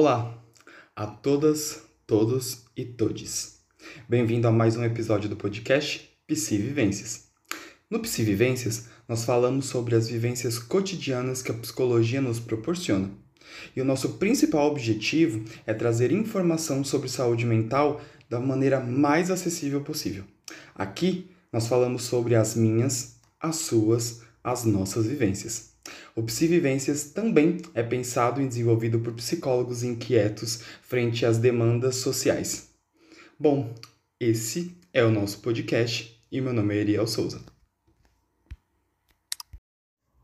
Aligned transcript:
Olá 0.00 0.32
a 0.94 1.08
todas, 1.08 1.82
todos 2.06 2.66
e 2.76 2.84
todes. 2.84 3.64
Bem-vindo 4.08 4.46
a 4.46 4.52
mais 4.52 4.76
um 4.76 4.84
episódio 4.84 5.28
do 5.28 5.34
podcast 5.34 6.08
Psi 6.24 6.56
Vivências. 6.56 7.24
No 7.90 7.98
Psi 7.98 8.22
Vivências, 8.22 8.86
nós 9.08 9.24
falamos 9.24 9.66
sobre 9.66 9.96
as 9.96 10.08
vivências 10.08 10.56
cotidianas 10.56 11.42
que 11.42 11.50
a 11.50 11.54
psicologia 11.54 12.20
nos 12.20 12.38
proporciona. 12.38 13.10
E 13.74 13.80
o 13.80 13.84
nosso 13.84 14.10
principal 14.10 14.70
objetivo 14.70 15.44
é 15.66 15.74
trazer 15.74 16.12
informação 16.12 16.84
sobre 16.84 17.08
saúde 17.08 17.44
mental 17.44 18.00
da 18.30 18.38
maneira 18.38 18.78
mais 18.78 19.32
acessível 19.32 19.80
possível. 19.80 20.22
Aqui 20.76 21.28
nós 21.52 21.66
falamos 21.66 22.04
sobre 22.04 22.36
as 22.36 22.54
minhas, 22.54 23.16
as 23.40 23.56
suas, 23.56 24.22
as 24.44 24.64
nossas 24.64 25.06
vivências. 25.06 25.76
O 26.14 26.22
Psivivências 26.22 27.10
também 27.12 27.58
é 27.74 27.82
pensado 27.82 28.40
e 28.40 28.48
desenvolvido 28.48 29.00
por 29.00 29.12
psicólogos 29.14 29.82
inquietos 29.82 30.62
frente 30.82 31.24
às 31.24 31.38
demandas 31.38 31.96
sociais. 31.96 32.70
Bom, 33.38 33.72
esse 34.20 34.76
é 34.92 35.04
o 35.04 35.10
nosso 35.10 35.40
podcast 35.40 36.20
e 36.30 36.40
meu 36.40 36.52
nome 36.52 36.76
é 36.76 36.80
Ariel 36.80 37.06
Souza. 37.06 37.40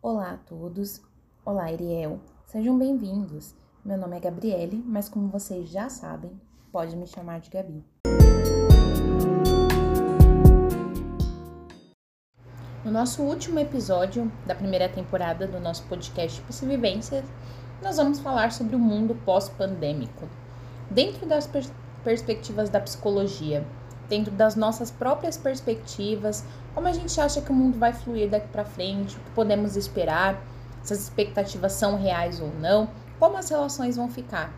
Olá 0.02 0.32
a 0.32 0.36
todos, 0.36 1.00
olá 1.44 1.64
Ariel, 1.64 2.20
sejam 2.46 2.78
bem-vindos. 2.78 3.54
Meu 3.84 3.96
nome 3.96 4.16
é 4.16 4.20
Gabriele, 4.20 4.82
mas 4.86 5.08
como 5.08 5.28
vocês 5.28 5.68
já 5.68 5.88
sabem, 5.88 6.32
pode 6.72 6.96
me 6.96 7.06
chamar 7.06 7.40
de 7.40 7.50
Gabi. 7.50 7.84
No 12.84 12.90
nosso 12.90 13.22
último 13.22 13.58
episódio 13.58 14.30
da 14.44 14.54
primeira 14.54 14.90
temporada 14.90 15.46
do 15.46 15.58
nosso 15.58 15.84
podcast 15.84 16.42
Vivências, 16.66 17.24
nós 17.82 17.96
vamos 17.96 18.20
falar 18.20 18.52
sobre 18.52 18.76
o 18.76 18.78
mundo 18.78 19.14
pós-pandêmico. 19.24 20.28
Dentro 20.90 21.24
das 21.24 21.46
pers 21.46 21.72
perspectivas 22.04 22.68
da 22.68 22.78
psicologia, 22.78 23.66
dentro 24.06 24.30
das 24.30 24.54
nossas 24.54 24.90
próprias 24.90 25.38
perspectivas, 25.38 26.44
como 26.74 26.86
a 26.86 26.92
gente 26.92 27.18
acha 27.18 27.40
que 27.40 27.50
o 27.50 27.54
mundo 27.54 27.78
vai 27.78 27.94
fluir 27.94 28.28
daqui 28.28 28.48
para 28.48 28.66
frente, 28.66 29.16
o 29.16 29.20
que 29.20 29.30
podemos 29.30 29.76
esperar, 29.76 30.38
se 30.82 30.92
as 30.92 31.00
expectativas 31.00 31.72
são 31.72 31.96
reais 31.96 32.38
ou 32.38 32.52
não, 32.60 32.90
como 33.18 33.38
as 33.38 33.48
relações 33.48 33.96
vão 33.96 34.10
ficar, 34.10 34.52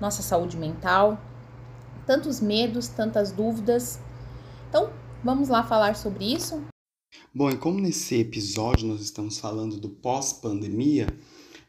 nossa 0.00 0.20
saúde 0.20 0.56
mental, 0.56 1.16
tantos 2.04 2.40
medos, 2.40 2.88
tantas 2.88 3.30
dúvidas. 3.30 4.00
Então, 4.68 4.90
vamos 5.22 5.48
lá 5.48 5.62
falar 5.62 5.94
sobre 5.94 6.24
isso? 6.34 6.60
Bom, 7.34 7.50
e 7.50 7.56
como 7.56 7.78
nesse 7.78 8.16
episódio 8.16 8.88
nós 8.88 9.00
estamos 9.00 9.38
falando 9.38 9.76
do 9.76 9.88
pós-pandemia, 9.88 11.06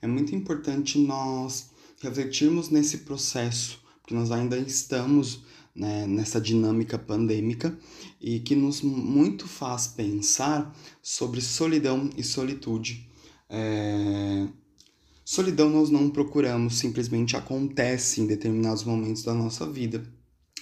é 0.02 0.08
muito 0.08 0.34
importante 0.34 0.98
nós 0.98 1.70
refletirmos 2.02 2.70
nesse 2.70 3.00
processo, 3.00 3.80
porque 4.02 4.16
nós 4.16 4.32
ainda 4.32 4.58
estamos 4.58 5.44
né, 5.76 6.08
nessa 6.08 6.42
dinâmica 6.42 6.98
pandêmica 6.98 7.78
e 8.20 8.40
que 8.40 8.56
nos 8.56 8.82
muito 8.82 9.48
faz 9.48 9.86
pensar 9.88 10.76
sobre 11.04 11.40
solidão 11.40 12.10
e 12.17 12.23
solitude. 12.23 13.08
É... 13.50 14.48
Solidão 15.23 15.70
nós 15.70 15.92
não 15.92 16.10
procuramos, 16.10 16.80
simplesmente 16.80 17.38
acontece 17.38 18.22
em 18.22 18.26
determinados 18.26 18.84
momentos 18.84 19.22
da 19.22 19.34
nossa 19.34 19.70
vida. 19.70 20.04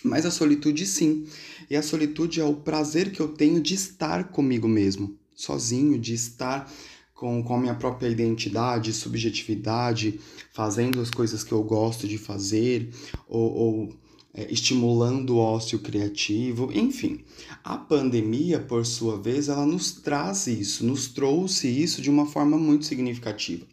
Mas 0.07 0.25
a 0.25 0.31
solitude 0.31 0.85
sim. 0.85 1.25
E 1.69 1.75
a 1.75 1.83
solitude 1.83 2.39
é 2.39 2.45
o 2.45 2.55
prazer 2.55 3.11
que 3.11 3.19
eu 3.19 3.27
tenho 3.27 3.61
de 3.61 3.73
estar 3.73 4.25
comigo 4.29 4.67
mesmo, 4.67 5.17
sozinho, 5.35 5.99
de 5.99 6.13
estar 6.13 6.71
com, 7.13 7.43
com 7.43 7.55
a 7.55 7.59
minha 7.59 7.75
própria 7.75 8.07
identidade, 8.07 8.93
subjetividade, 8.93 10.19
fazendo 10.53 11.01
as 11.01 11.09
coisas 11.09 11.43
que 11.43 11.51
eu 11.51 11.63
gosto 11.63 12.07
de 12.07 12.17
fazer, 12.17 12.89
ou, 13.27 13.53
ou 13.53 13.93
é, 14.33 14.51
estimulando 14.53 15.31
o 15.31 15.39
ócio 15.39 15.79
criativo, 15.79 16.71
enfim. 16.71 17.21
A 17.63 17.75
pandemia, 17.75 18.59
por 18.59 18.85
sua 18.85 19.19
vez, 19.19 19.49
ela 19.49 19.65
nos 19.65 19.91
traz 19.91 20.45
isso, 20.45 20.85
nos 20.85 21.07
trouxe 21.07 21.67
isso 21.67 22.01
de 22.01 22.09
uma 22.09 22.27
forma 22.27 22.57
muito 22.57 22.85
significativa. 22.85 23.65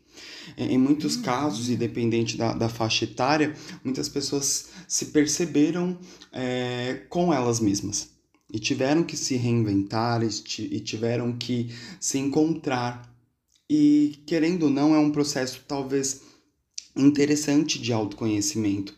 Em 0.57 0.79
muitos 0.79 1.17
casos, 1.17 1.69
independente 1.69 2.37
da, 2.37 2.53
da 2.53 2.69
faixa 2.69 3.05
etária, 3.05 3.55
muitas 3.83 4.09
pessoas 4.09 4.71
se 4.87 5.07
perceberam 5.07 5.99
é, 6.33 7.03
com 7.09 7.33
elas 7.33 7.61
mesmas 7.61 8.11
e 8.53 8.59
tiveram 8.59 9.03
que 9.03 9.17
se 9.17 9.37
reinventar 9.37 10.23
e 10.23 10.81
tiveram 10.81 11.33
que 11.33 11.71
se 11.99 12.19
encontrar. 12.19 13.13
E 13.69 14.23
querendo 14.27 14.65
ou 14.65 14.71
não, 14.71 14.95
é 14.95 14.99
um 14.99 15.11
processo 15.11 15.65
talvez 15.67 16.21
interessante 16.95 17.79
de 17.79 17.93
autoconhecimento. 17.93 18.95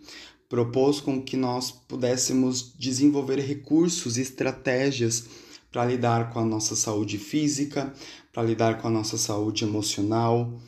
Propôs 0.48 1.00
com 1.00 1.22
que 1.22 1.36
nós 1.36 1.70
pudéssemos 1.70 2.74
desenvolver 2.78 3.38
recursos, 3.40 4.18
estratégias 4.18 5.24
para 5.72 5.86
lidar 5.86 6.32
com 6.32 6.38
a 6.38 6.44
nossa 6.44 6.76
saúde 6.76 7.18
física, 7.18 7.92
para 8.32 8.42
lidar 8.42 8.80
com 8.80 8.88
a 8.88 8.90
nossa 8.90 9.16
saúde 9.16 9.64
emocional, 9.64 10.60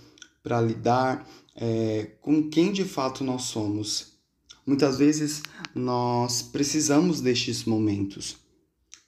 para 0.43 0.61
lidar 0.61 1.29
é, 1.55 2.13
com 2.21 2.49
quem 2.49 2.73
de 2.73 2.85
fato 2.85 3.25
nós 3.25 3.43
somos. 3.43 4.19
Muitas 4.65 4.99
vezes 4.99 5.43
nós 5.75 6.43
precisamos 6.43 7.21
destes 7.21 7.65
momentos 7.65 8.37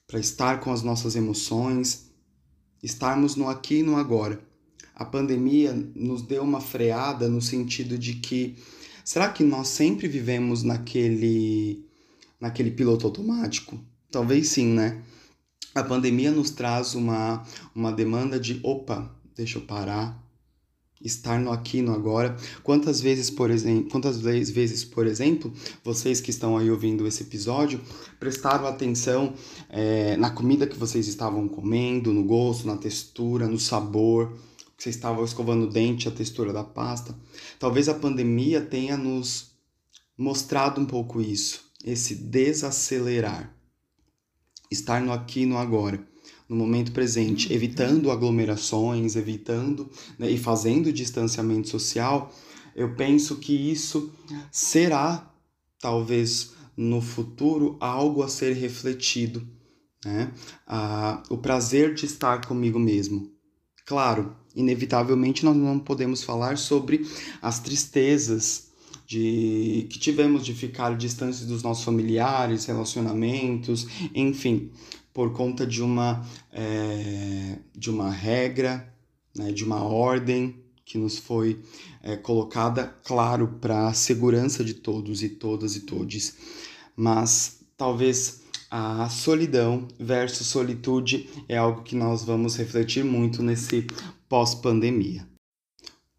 para 0.07 0.19
estar 0.19 0.59
com 0.59 0.73
as 0.73 0.83
nossas 0.83 1.15
emoções, 1.15 2.11
estarmos 2.83 3.35
no 3.35 3.47
aqui 3.47 3.75
e 3.75 3.83
no 3.83 3.95
agora. 3.95 4.41
A 4.93 5.05
pandemia 5.05 5.73
nos 5.95 6.21
deu 6.21 6.43
uma 6.43 6.59
freada 6.59 7.29
no 7.29 7.41
sentido 7.41 7.97
de 7.97 8.15
que 8.15 8.55
será 9.05 9.29
que 9.29 9.43
nós 9.43 9.69
sempre 9.69 10.07
vivemos 10.07 10.63
naquele 10.63 11.85
naquele 12.39 12.71
piloto 12.71 13.05
automático? 13.05 13.79
Talvez 14.11 14.49
sim, 14.49 14.67
né? 14.67 15.01
A 15.73 15.83
pandemia 15.83 16.31
nos 16.31 16.49
traz 16.49 16.93
uma 16.95 17.45
uma 17.73 17.91
demanda 17.91 18.39
de 18.39 18.59
opa, 18.63 19.15
deixa 19.35 19.59
eu 19.59 19.61
parar, 19.61 20.21
estar 21.03 21.39
no 21.39 21.51
aqui 21.51 21.81
no 21.81 21.93
agora. 21.93 22.35
Quantas 22.63 23.01
vezes, 23.01 23.29
por 23.29 23.49
exemplo, 23.49 23.89
quantas 23.89 24.19
vezes, 24.19 24.83
por 24.83 25.07
exemplo, 25.07 25.53
vocês 25.83 26.21
que 26.21 26.29
estão 26.29 26.57
aí 26.57 26.69
ouvindo 26.69 27.07
esse 27.07 27.23
episódio 27.23 27.81
prestaram 28.19 28.67
atenção 28.67 29.33
é, 29.69 30.15
na 30.17 30.29
comida 30.29 30.67
que 30.67 30.77
vocês 30.77 31.07
estavam 31.07 31.47
comendo, 31.47 32.13
no 32.13 32.23
gosto, 32.23 32.67
na 32.67 32.77
textura, 32.77 33.47
no 33.47 33.59
sabor, 33.59 34.33
que 34.77 34.83
vocês 34.83 34.95
estavam 34.95 35.23
escovando 35.23 35.63
o 35.63 35.69
dente, 35.69 36.07
a 36.07 36.11
textura 36.11 36.51
da 36.51 36.63
pasta. 36.63 37.15
Talvez 37.59 37.87
a 37.89 37.93
pandemia 37.93 38.61
tenha 38.61 38.97
nos 38.97 39.51
mostrado 40.17 40.79
um 40.79 40.85
pouco 40.85 41.21
isso, 41.21 41.71
esse 41.83 42.15
desacelerar, 42.15 43.55
estar 44.69 45.01
no 45.01 45.11
aqui 45.11 45.45
no 45.45 45.57
agora 45.57 46.10
no 46.51 46.57
momento 46.57 46.91
presente, 46.91 47.47
uhum. 47.47 47.55
evitando 47.55 48.11
aglomerações, 48.11 49.15
evitando 49.15 49.89
né, 50.19 50.29
e 50.29 50.37
fazendo 50.37 50.91
distanciamento 50.91 51.69
social, 51.69 52.29
eu 52.75 52.93
penso 52.93 53.37
que 53.37 53.53
isso 53.53 54.11
será, 54.51 55.33
talvez 55.79 56.51
no 56.75 56.99
futuro, 56.99 57.77
algo 57.79 58.21
a 58.21 58.27
ser 58.27 58.53
refletido. 58.53 59.47
Né? 60.03 60.29
Ah, 60.67 61.23
o 61.29 61.37
prazer 61.37 61.93
de 61.93 62.05
estar 62.05 62.45
comigo 62.45 62.77
mesmo. 62.77 63.31
Claro, 63.85 64.35
inevitavelmente 64.53 65.45
nós 65.45 65.55
não 65.55 65.79
podemos 65.79 66.21
falar 66.21 66.57
sobre 66.57 67.07
as 67.41 67.61
tristezas 67.61 68.71
de 69.07 69.87
que 69.89 69.99
tivemos 69.99 70.45
de 70.45 70.53
ficar 70.53 70.97
distante 70.97 71.45
dos 71.45 71.63
nossos 71.63 71.83
familiares, 71.85 72.65
relacionamentos, 72.65 73.87
enfim, 74.13 74.69
por 75.13 75.33
conta 75.33 75.65
de 75.65 75.81
uma, 75.81 76.25
é, 76.51 77.57
de 77.75 77.89
uma 77.89 78.09
regra, 78.09 78.93
né, 79.35 79.51
de 79.51 79.63
uma 79.63 79.83
ordem 79.83 80.55
que 80.85 80.97
nos 80.97 81.17
foi 81.17 81.61
é, 82.03 82.17
colocada, 82.17 82.95
claro, 83.03 83.47
para 83.61 83.87
a 83.87 83.93
segurança 83.93 84.63
de 84.63 84.73
todos 84.73 85.23
e 85.23 85.29
todas 85.29 85.75
e 85.75 85.81
todes. 85.81 86.37
Mas 86.95 87.61
talvez 87.77 88.41
a 88.69 89.09
solidão 89.09 89.87
versus 89.99 90.47
solitude 90.47 91.29
é 91.47 91.57
algo 91.57 91.83
que 91.83 91.95
nós 91.95 92.23
vamos 92.23 92.55
refletir 92.55 93.03
muito 93.03 93.43
nesse 93.43 93.85
pós-pandemia. 94.29 95.27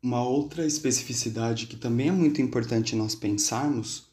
Uma 0.02 0.22
outra 0.22 0.66
especificidade 0.66 1.66
que 1.66 1.76
também 1.76 2.08
é 2.08 2.12
muito 2.12 2.42
importante 2.42 2.96
nós 2.96 3.14
pensarmos 3.14 4.10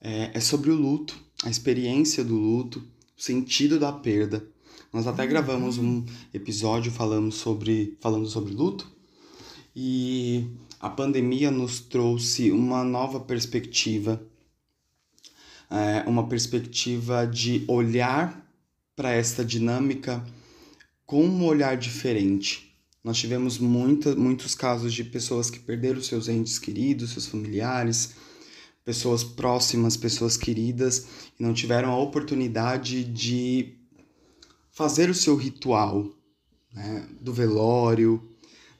é, 0.00 0.30
é 0.32 0.40
sobre 0.40 0.70
o 0.70 0.74
luto, 0.74 1.18
a 1.42 1.50
experiência 1.50 2.24
do 2.24 2.34
luto, 2.34 2.82
sentido 3.16 3.78
da 3.78 3.92
perda. 3.92 4.46
Nós 4.92 5.06
até 5.06 5.26
gravamos 5.26 5.78
um 5.78 6.04
episódio 6.32 6.92
falando 6.92 7.32
sobre, 7.32 7.96
falando 8.00 8.26
sobre 8.28 8.52
luto 8.52 8.90
e 9.74 10.46
a 10.80 10.88
pandemia 10.88 11.50
nos 11.50 11.80
trouxe 11.80 12.50
uma 12.50 12.82
nova 12.82 13.20
perspectiva, 13.20 14.22
é, 15.70 16.08
uma 16.08 16.28
perspectiva 16.28 17.26
de 17.26 17.64
olhar 17.68 18.46
para 18.94 19.12
esta 19.12 19.44
dinâmica 19.44 20.24
com 21.04 21.24
um 21.24 21.44
olhar 21.44 21.76
diferente. 21.76 22.74
Nós 23.04 23.18
tivemos 23.18 23.58
muita, 23.58 24.16
muitos 24.16 24.54
casos 24.54 24.92
de 24.92 25.04
pessoas 25.04 25.50
que 25.50 25.58
perderam 25.58 26.00
seus 26.00 26.28
entes 26.28 26.58
queridos, 26.58 27.10
seus 27.10 27.26
familiares, 27.26 28.14
pessoas 28.86 29.24
próximas, 29.24 29.96
pessoas 29.96 30.36
queridas, 30.36 31.08
e 31.38 31.42
não 31.42 31.52
tiveram 31.52 31.90
a 31.90 31.98
oportunidade 31.98 33.02
de 33.02 33.74
fazer 34.70 35.10
o 35.10 35.14
seu 35.14 35.34
ritual 35.34 36.06
né, 36.72 37.04
do 37.20 37.32
velório. 37.32 38.22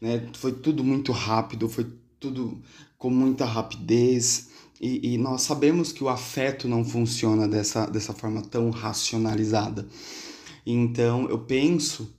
Né? 0.01 0.31
Foi 0.35 0.53
tudo 0.53 0.85
muito 0.85 1.11
rápido, 1.11 1.69
foi 1.69 1.89
tudo 2.21 2.63
com 2.97 3.11
muita 3.11 3.45
rapidez. 3.45 4.51
E, 4.81 5.15
e, 5.15 5.19
nós 5.19 5.43
sabemos 5.43 5.91
que 5.91 6.05
o 6.05 6.09
afeto 6.09 6.69
não 6.69 6.85
funciona 6.85 7.49
dessa, 7.49 7.87
dessa 7.87 8.13
forma 8.13 8.43
tão 8.43 8.71
racionalizada. 8.71 9.89
Então, 10.65 11.29
eu 11.29 11.41
penso 11.41 12.15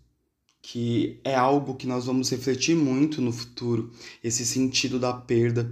que 0.62 1.22
é 1.24 1.36
algo 1.36 1.76
que 1.76 1.88
nós 1.88 2.06
vamos 2.06 2.30
refletir 2.32 2.76
muito 2.76 3.22
no 3.22 3.32
futuro, 3.32 3.92
esse 4.22 4.46
sentido 4.46 5.00
da 5.00 5.14
perda, 5.14 5.72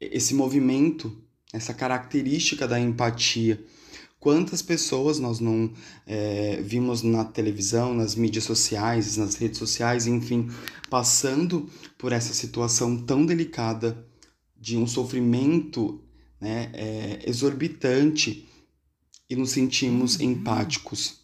esse 0.00 0.32
movimento, 0.34 1.22
essa 1.52 1.74
característica 1.74 2.66
da 2.66 2.80
empatia. 2.80 3.62
Quantas 4.18 4.62
pessoas 4.62 5.18
nós 5.18 5.40
não 5.40 5.72
é, 6.06 6.62
vimos 6.62 7.02
na 7.02 7.24
televisão, 7.24 7.92
nas 7.92 8.14
mídias 8.14 8.44
sociais, 8.44 9.16
nas 9.16 9.34
redes 9.34 9.58
sociais, 9.58 10.06
enfim, 10.06 10.48
passando 10.88 11.68
por 11.98 12.12
essa 12.12 12.32
situação 12.32 12.96
tão 12.96 13.26
delicada 13.26 14.06
de 14.58 14.76
um 14.76 14.86
sofrimento 14.86 16.00
né, 16.40 16.70
é, 16.72 17.22
exorbitante 17.26 18.48
e 19.28 19.34
nos 19.34 19.50
sentimos 19.50 20.16
uhum. 20.16 20.30
empáticos 20.30 21.20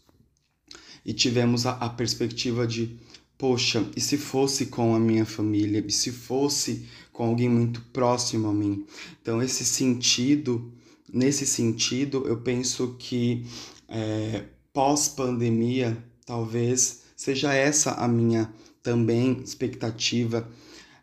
e 1.05 1.13
tivemos 1.13 1.67
a, 1.67 1.73
a 1.73 1.89
perspectiva 1.89 2.67
de 2.67 2.99
poxa, 3.39 3.89
e 3.97 4.01
se 4.01 4.19
fosse 4.19 4.67
com 4.67 4.95
a 4.97 4.99
minha 4.99 5.25
família, 5.25 5.83
e 5.87 5.93
se 5.93 6.11
fosse 6.11 6.89
com 7.19 7.25
alguém 7.25 7.49
muito 7.49 7.81
próximo 7.93 8.47
a 8.47 8.55
mim? 8.55 8.87
Então, 9.21 9.43
esse 9.43 9.65
sentido, 9.65 10.73
nesse 11.13 11.45
sentido, 11.45 12.23
eu 12.29 12.37
penso 12.43 12.95
que 12.97 13.45
é, 13.89 14.45
pós-pandemia, 14.73 15.99
talvez 16.25 17.03
seja 17.17 17.53
essa 17.53 17.95
a 17.95 18.07
minha 18.07 18.55
também 18.85 19.41
expectativa 19.43 20.49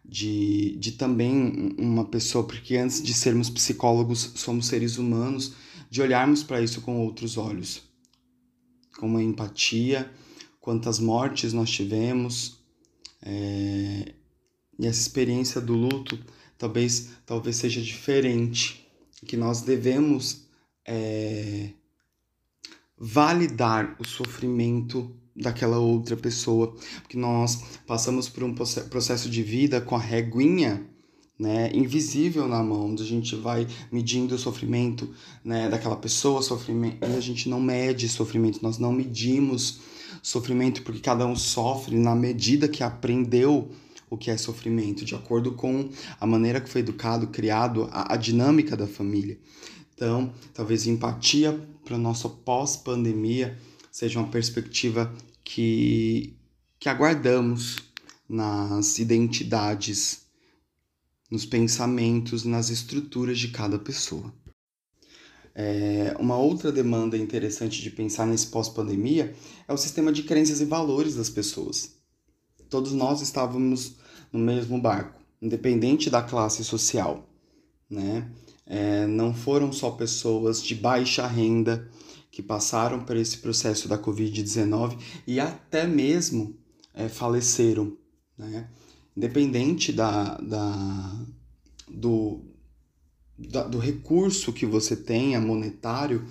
de, 0.06 0.78
de 0.78 0.94
também 0.94 1.76
uma 1.78 2.06
pessoa, 2.06 2.48
porque 2.48 2.78
antes 2.78 3.04
de 3.04 3.14
sermos 3.14 3.50
psicólogos, 3.50 4.32
somos 4.36 4.68
seres 4.68 4.98
humanos, 4.98 5.52
de 5.90 6.02
olharmos 6.02 6.44
para 6.44 6.62
isso 6.62 6.80
com 6.80 6.98
outros 7.02 7.36
olhos 7.36 7.84
com 8.98 9.08
uma 9.08 9.22
empatia, 9.22 10.10
quantas 10.62 10.98
mortes 10.98 11.52
nós 11.52 11.70
tivemos. 11.70 12.58
É, 13.22 14.14
e 14.77 14.88
essa 14.88 15.00
experiência 15.00 15.62
do 15.62 15.74
luto 15.74 16.19
talvez, 16.57 17.10
talvez 17.25 17.56
seja 17.57 17.81
diferente, 17.81 18.88
que 19.25 19.36
nós 19.36 19.62
devemos 19.62 20.45
é, 20.86 21.69
validar 22.98 23.95
o 24.00 24.07
sofrimento 24.07 25.12
daquela 25.36 25.80
outra 25.80 26.16
pessoa, 26.16 26.75
porque 27.01 27.18
nós 27.18 27.62
passamos 27.86 28.30
por 28.30 28.44
um 28.44 28.54
processo 28.54 29.30
de 29.30 29.44
vida 29.44 29.81
com 29.81 29.95
a 29.95 30.00
reguinha 30.00 30.88
né, 31.38 31.69
invisível 31.74 32.48
na 32.48 32.63
mão, 32.63 32.92
onde 32.92 33.04
a 33.04 33.06
gente 33.06 33.36
vai 33.36 33.68
medindo 33.92 34.36
o 34.36 34.39
sofrimento 34.39 35.10
né, 35.44 35.69
daquela 35.69 35.98
pessoa, 35.98 36.42
sofrimento, 36.42 37.06
e 37.06 37.16
a 37.16 37.19
gente 37.19 37.50
não 37.50 37.60
mede 37.60 38.07
sofrimento, 38.07 38.60
nós 38.62 38.77
não 38.77 38.94
medimos 38.94 39.80
sofrimento, 40.24 40.81
porque 40.83 41.01
cada 41.01 41.25
um 41.25 41.36
sofre 41.36 41.98
na 41.98 42.16
medida 42.16 42.69
que 42.69 42.81
aprendeu 42.81 43.69
o 44.16 44.18
que 44.18 44.32
é 44.32 44.38
sofrimento, 44.38 45.06
de 45.06 45.14
acordo 45.14 45.52
com 45.52 45.90
a 46.20 46.26
maneira 46.26 46.60
que 46.60 46.70
foi 46.70 46.82
educado, 46.82 47.28
criado, 47.28 47.88
a, 47.92 48.14
a 48.14 48.18
dinâmica 48.18 48.76
da 48.76 48.88
família. 48.88 49.40
Então, 49.94 50.34
talvez 50.54 50.88
empatia 50.88 51.60
para 51.84 51.98
nossa 51.98 52.28
pós-pandemia 52.28 53.58
seja 53.92 54.20
uma 54.20 54.28
perspectiva 54.28 55.14
que, 55.44 56.36
que 56.80 56.90
aguardamos 56.90 57.78
nas 58.28 59.00
identidades 59.00 60.26
nos 61.30 61.46
pensamentos, 61.46 62.44
nas 62.44 62.70
estruturas 62.70 63.40
de 63.40 63.50
cada 63.50 63.80
pessoa. 63.80 64.34
É, 65.54 66.14
uma 66.20 66.38
outra 66.38 66.72
demanda 66.72 67.18
interessante 67.18 67.82
de 67.82 67.90
pensar 67.90 68.26
nesse 68.26 68.48
pós-pandemia 68.48 69.34
é 69.68 69.74
o 69.74 69.78
sistema 69.78 70.12
de 70.12 70.24
crenças 70.24 70.60
e 70.60 70.66
valores 70.66 71.16
das 71.16 71.30
pessoas. 71.30 71.96
Todos 72.70 72.92
nós 72.92 73.22
estávamos 73.22 73.96
no 74.36 74.44
mesmo 74.44 74.80
barco, 74.80 75.20
independente 75.42 76.10
da 76.10 76.22
classe 76.22 76.64
social. 76.64 77.28
Né? 77.90 78.30
É, 78.66 79.08
não 79.08 79.34
foram 79.34 79.72
só 79.72 79.92
pessoas 79.92 80.62
de 80.64 80.76
baixa 80.76 81.26
renda 81.26 81.90
que 82.32 82.42
passaram 82.42 83.04
por 83.04 83.16
esse 83.16 83.38
processo 83.38 83.88
da 83.88 83.98
Covid-19 83.98 84.98
e 85.26 85.40
até 85.40 85.88
mesmo 85.88 86.56
é, 86.94 87.08
faleceram. 87.08 87.98
Né? 88.38 88.68
independente 89.16 89.94
da, 89.94 90.36
da, 90.38 91.26
do, 91.90 92.42
da, 93.38 93.64
do 93.64 93.80
recurso 93.80 94.52
que 94.52 94.66
você 94.66 94.96
tenha 94.96 95.40
monetário, 95.40 96.26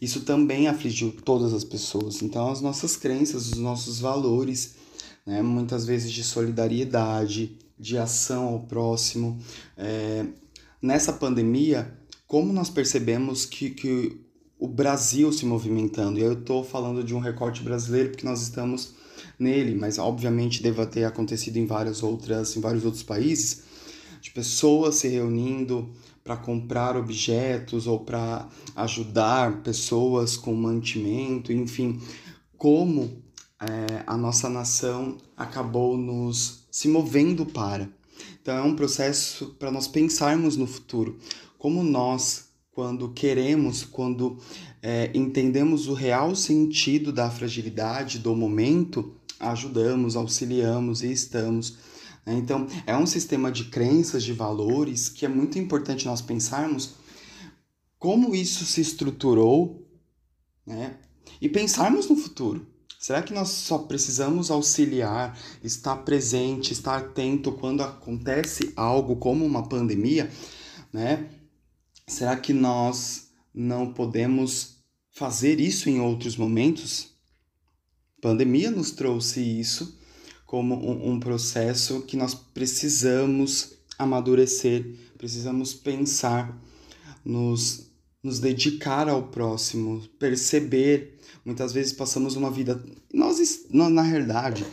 isso 0.00 0.22
também 0.22 0.66
afligiu 0.66 1.12
todas 1.24 1.52
as 1.52 1.64
pessoas. 1.64 2.22
Então, 2.22 2.50
as 2.50 2.62
nossas 2.62 2.96
crenças, 2.96 3.52
os 3.52 3.58
nossos 3.58 4.00
valores, 4.00 4.76
né, 5.26 5.42
muitas 5.42 5.86
vezes 5.86 6.10
de 6.10 6.24
solidariedade, 6.24 7.58
de 7.78 7.96
ação 7.96 8.48
ao 8.48 8.60
próximo. 8.60 9.38
É, 9.76 10.26
nessa 10.80 11.12
pandemia, 11.12 11.92
como 12.26 12.52
nós 12.52 12.70
percebemos 12.70 13.44
que, 13.46 13.70
que 13.70 14.20
o 14.58 14.68
Brasil 14.68 15.32
se 15.32 15.46
movimentando, 15.46 16.18
e 16.18 16.22
eu 16.22 16.34
estou 16.34 16.62
falando 16.62 17.02
de 17.02 17.14
um 17.14 17.18
recorte 17.18 17.62
brasileiro 17.62 18.10
porque 18.10 18.26
nós 18.26 18.42
estamos 18.42 18.94
nele, 19.38 19.74
mas 19.74 19.98
obviamente 19.98 20.62
deva 20.62 20.84
ter 20.86 21.04
acontecido 21.04 21.56
em 21.56 21.66
várias 21.66 22.02
outras, 22.02 22.56
em 22.56 22.60
vários 22.60 22.84
outros 22.84 23.02
países, 23.02 23.62
de 24.20 24.30
pessoas 24.30 24.96
se 24.96 25.08
reunindo 25.08 25.90
para 26.22 26.36
comprar 26.36 26.96
objetos 26.96 27.86
ou 27.86 28.00
para 28.00 28.46
ajudar 28.76 29.62
pessoas 29.62 30.36
com 30.36 30.54
mantimento, 30.54 31.52
enfim, 31.52 31.98
como 32.58 33.22
é, 33.60 34.02
a 34.06 34.16
nossa 34.16 34.48
nação 34.48 35.18
acabou 35.36 35.96
nos 35.96 36.64
se 36.70 36.88
movendo 36.88 37.44
para. 37.44 37.88
Então 38.40 38.56
é 38.56 38.62
um 38.62 38.74
processo 38.74 39.54
para 39.58 39.70
nós 39.70 39.86
pensarmos 39.86 40.56
no 40.56 40.66
futuro, 40.66 41.18
como 41.58 41.82
nós 41.82 42.48
quando 42.72 43.10
queremos, 43.10 43.84
quando 43.84 44.38
é, 44.82 45.10
entendemos 45.12 45.88
o 45.88 45.92
real 45.92 46.34
sentido 46.34 47.12
da 47.12 47.30
fragilidade 47.30 48.18
do 48.18 48.34
momento, 48.34 49.14
ajudamos, 49.38 50.16
auxiliamos 50.16 51.02
e 51.02 51.12
estamos. 51.12 51.76
Né? 52.24 52.34
Então, 52.34 52.66
é 52.86 52.96
um 52.96 53.06
sistema 53.06 53.50
de 53.50 53.64
crenças, 53.64 54.22
de 54.22 54.32
valores, 54.32 55.08
que 55.08 55.26
é 55.26 55.28
muito 55.28 55.58
importante 55.58 56.06
nós 56.06 56.22
pensarmos 56.22 56.94
como 57.98 58.34
isso 58.34 58.64
se 58.64 58.80
estruturou 58.80 59.86
né? 60.64 60.96
e 61.40 61.48
pensarmos 61.48 62.08
no 62.08 62.16
futuro. 62.16 62.66
Será 63.00 63.22
que 63.22 63.32
nós 63.32 63.48
só 63.48 63.78
precisamos 63.78 64.50
auxiliar, 64.50 65.34
estar 65.64 65.96
presente, 66.04 66.74
estar 66.74 66.98
atento 66.98 67.50
quando 67.50 67.82
acontece 67.82 68.74
algo 68.76 69.16
como 69.16 69.42
uma 69.46 69.66
pandemia? 69.66 70.30
Né? 70.92 71.30
Será 72.06 72.36
que 72.36 72.52
nós 72.52 73.30
não 73.54 73.94
podemos 73.94 74.84
fazer 75.10 75.60
isso 75.60 75.88
em 75.88 75.98
outros 75.98 76.36
momentos? 76.36 77.08
pandemia 78.20 78.70
nos 78.70 78.90
trouxe 78.90 79.40
isso 79.40 79.98
como 80.44 80.74
um, 80.74 81.12
um 81.12 81.20
processo 81.20 82.02
que 82.02 82.18
nós 82.18 82.34
precisamos 82.34 83.78
amadurecer, 83.98 84.84
precisamos 85.16 85.72
pensar, 85.72 86.54
nos, 87.24 87.89
nos 88.22 88.38
dedicar 88.38 89.08
ao 89.08 89.24
próximo, 89.24 90.02
perceber. 90.18 91.18
Muitas 91.44 91.72
vezes 91.72 91.92
passamos 91.92 92.36
uma 92.36 92.50
vida. 92.50 92.82
Nós, 93.12 93.66
na 93.70 94.02
realidade, 94.02 94.64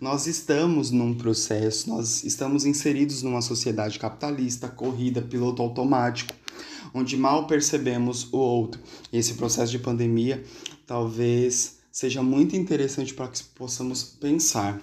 nós 0.00 0.26
estamos 0.26 0.90
num 0.90 1.14
processo, 1.14 1.88
nós 1.88 2.24
estamos 2.24 2.64
inseridos 2.64 3.22
numa 3.22 3.40
sociedade 3.40 3.98
capitalista, 3.98 4.68
corrida, 4.68 5.22
piloto 5.22 5.62
automático, 5.62 6.34
onde 6.92 7.16
mal 7.16 7.46
percebemos 7.46 8.32
o 8.32 8.38
outro. 8.38 8.80
E 9.12 9.18
esse 9.18 9.34
processo 9.34 9.70
de 9.70 9.78
pandemia 9.78 10.42
talvez 10.86 11.76
seja 11.92 12.22
muito 12.22 12.56
interessante 12.56 13.14
para 13.14 13.28
que 13.28 13.42
possamos 13.54 14.02
pensar 14.02 14.82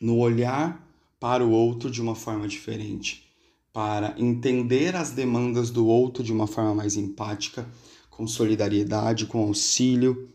no 0.00 0.18
olhar 0.18 0.84
para 1.20 1.44
o 1.44 1.50
outro 1.50 1.90
de 1.90 2.00
uma 2.00 2.14
forma 2.14 2.46
diferente, 2.48 3.27
para 3.72 4.14
entender 4.18 4.96
as 4.96 5.10
demandas 5.10 5.70
do 5.70 5.86
outro 5.86 6.22
de 6.22 6.32
uma 6.32 6.46
forma 6.46 6.74
mais 6.74 6.96
empática, 6.96 7.66
com 8.10 8.26
solidariedade, 8.26 9.26
com 9.26 9.38
auxílio. 9.40 10.28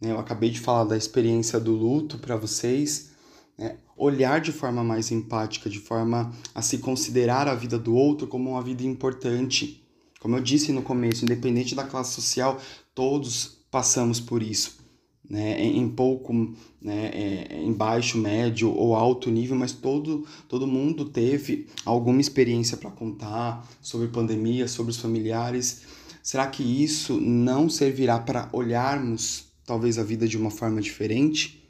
Né? 0.00 0.12
Eu 0.12 0.18
acabei 0.18 0.50
de 0.50 0.60
falar 0.60 0.84
da 0.84 0.96
experiência 0.96 1.58
do 1.58 1.72
luto 1.72 2.18
para 2.18 2.36
vocês. 2.36 3.10
Né? 3.58 3.78
Olhar 3.96 4.40
de 4.40 4.52
forma 4.52 4.84
mais 4.84 5.10
empática, 5.10 5.68
de 5.68 5.80
forma 5.80 6.32
a 6.54 6.62
se 6.62 6.78
considerar 6.78 7.48
a 7.48 7.54
vida 7.54 7.78
do 7.78 7.94
outro 7.94 8.26
como 8.26 8.50
uma 8.50 8.62
vida 8.62 8.84
importante, 8.84 9.82
Como 10.20 10.36
eu 10.36 10.40
disse 10.40 10.72
no 10.72 10.82
começo, 10.82 11.24
independente 11.24 11.74
da 11.74 11.84
classe 11.84 12.14
social, 12.14 12.60
todos 12.94 13.58
passamos 13.70 14.20
por 14.20 14.42
isso. 14.42 14.85
Né, 15.28 15.60
em 15.60 15.88
pouco, 15.88 16.32
né, 16.80 17.10
é, 17.12 17.60
em 17.60 17.72
baixo, 17.72 18.16
médio 18.16 18.72
ou 18.72 18.94
alto 18.94 19.28
nível, 19.28 19.56
mas 19.56 19.72
todo, 19.72 20.24
todo 20.48 20.68
mundo 20.68 21.06
teve 21.06 21.66
alguma 21.84 22.20
experiência 22.20 22.76
para 22.76 22.92
contar 22.92 23.68
sobre 23.82 24.06
pandemia, 24.06 24.68
sobre 24.68 24.92
os 24.92 24.98
familiares. 24.98 25.82
Será 26.22 26.46
que 26.46 26.62
isso 26.62 27.20
não 27.20 27.68
servirá 27.68 28.20
para 28.20 28.48
olharmos 28.52 29.46
talvez 29.66 29.98
a 29.98 30.04
vida 30.04 30.28
de 30.28 30.36
uma 30.36 30.50
forma 30.50 30.80
diferente? 30.80 31.66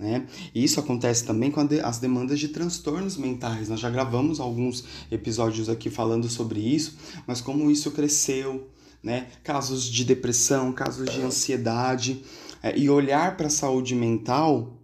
Né? 0.00 0.26
E 0.54 0.64
isso 0.64 0.80
acontece 0.80 1.26
também 1.26 1.50
com 1.50 1.60
as 1.82 1.98
demandas 1.98 2.40
de 2.40 2.48
transtornos 2.48 3.18
mentais. 3.18 3.68
Nós 3.68 3.80
já 3.80 3.90
gravamos 3.90 4.40
alguns 4.40 4.82
episódios 5.10 5.68
aqui 5.68 5.90
falando 5.90 6.26
sobre 6.26 6.58
isso, 6.58 6.96
mas 7.26 7.42
como 7.42 7.70
isso 7.70 7.90
cresceu, 7.90 8.66
né? 9.02 9.26
Casos 9.44 9.84
de 9.84 10.02
depressão, 10.02 10.72
casos 10.72 11.10
de 11.10 11.20
ansiedade. 11.20 12.22
É, 12.62 12.78
e 12.78 12.90
olhar 12.90 13.36
para 13.36 13.46
a 13.46 13.50
saúde 13.50 13.94
mental 13.94 14.80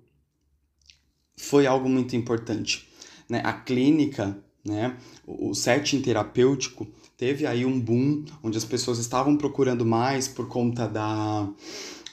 foi 1.36 1.66
algo 1.66 1.88
muito 1.88 2.16
importante. 2.16 2.88
Né? 3.28 3.42
A 3.44 3.52
clínica, 3.52 4.38
né? 4.64 4.96
o 5.26 5.54
setting 5.54 6.00
terapêutico, 6.00 6.86
teve 7.16 7.46
aí 7.46 7.64
um 7.64 7.80
boom 7.80 8.24
onde 8.42 8.56
as 8.56 8.64
pessoas 8.64 8.98
estavam 8.98 9.36
procurando 9.36 9.84
mais 9.84 10.28
por 10.28 10.48
conta 10.48 10.86
da 10.86 11.48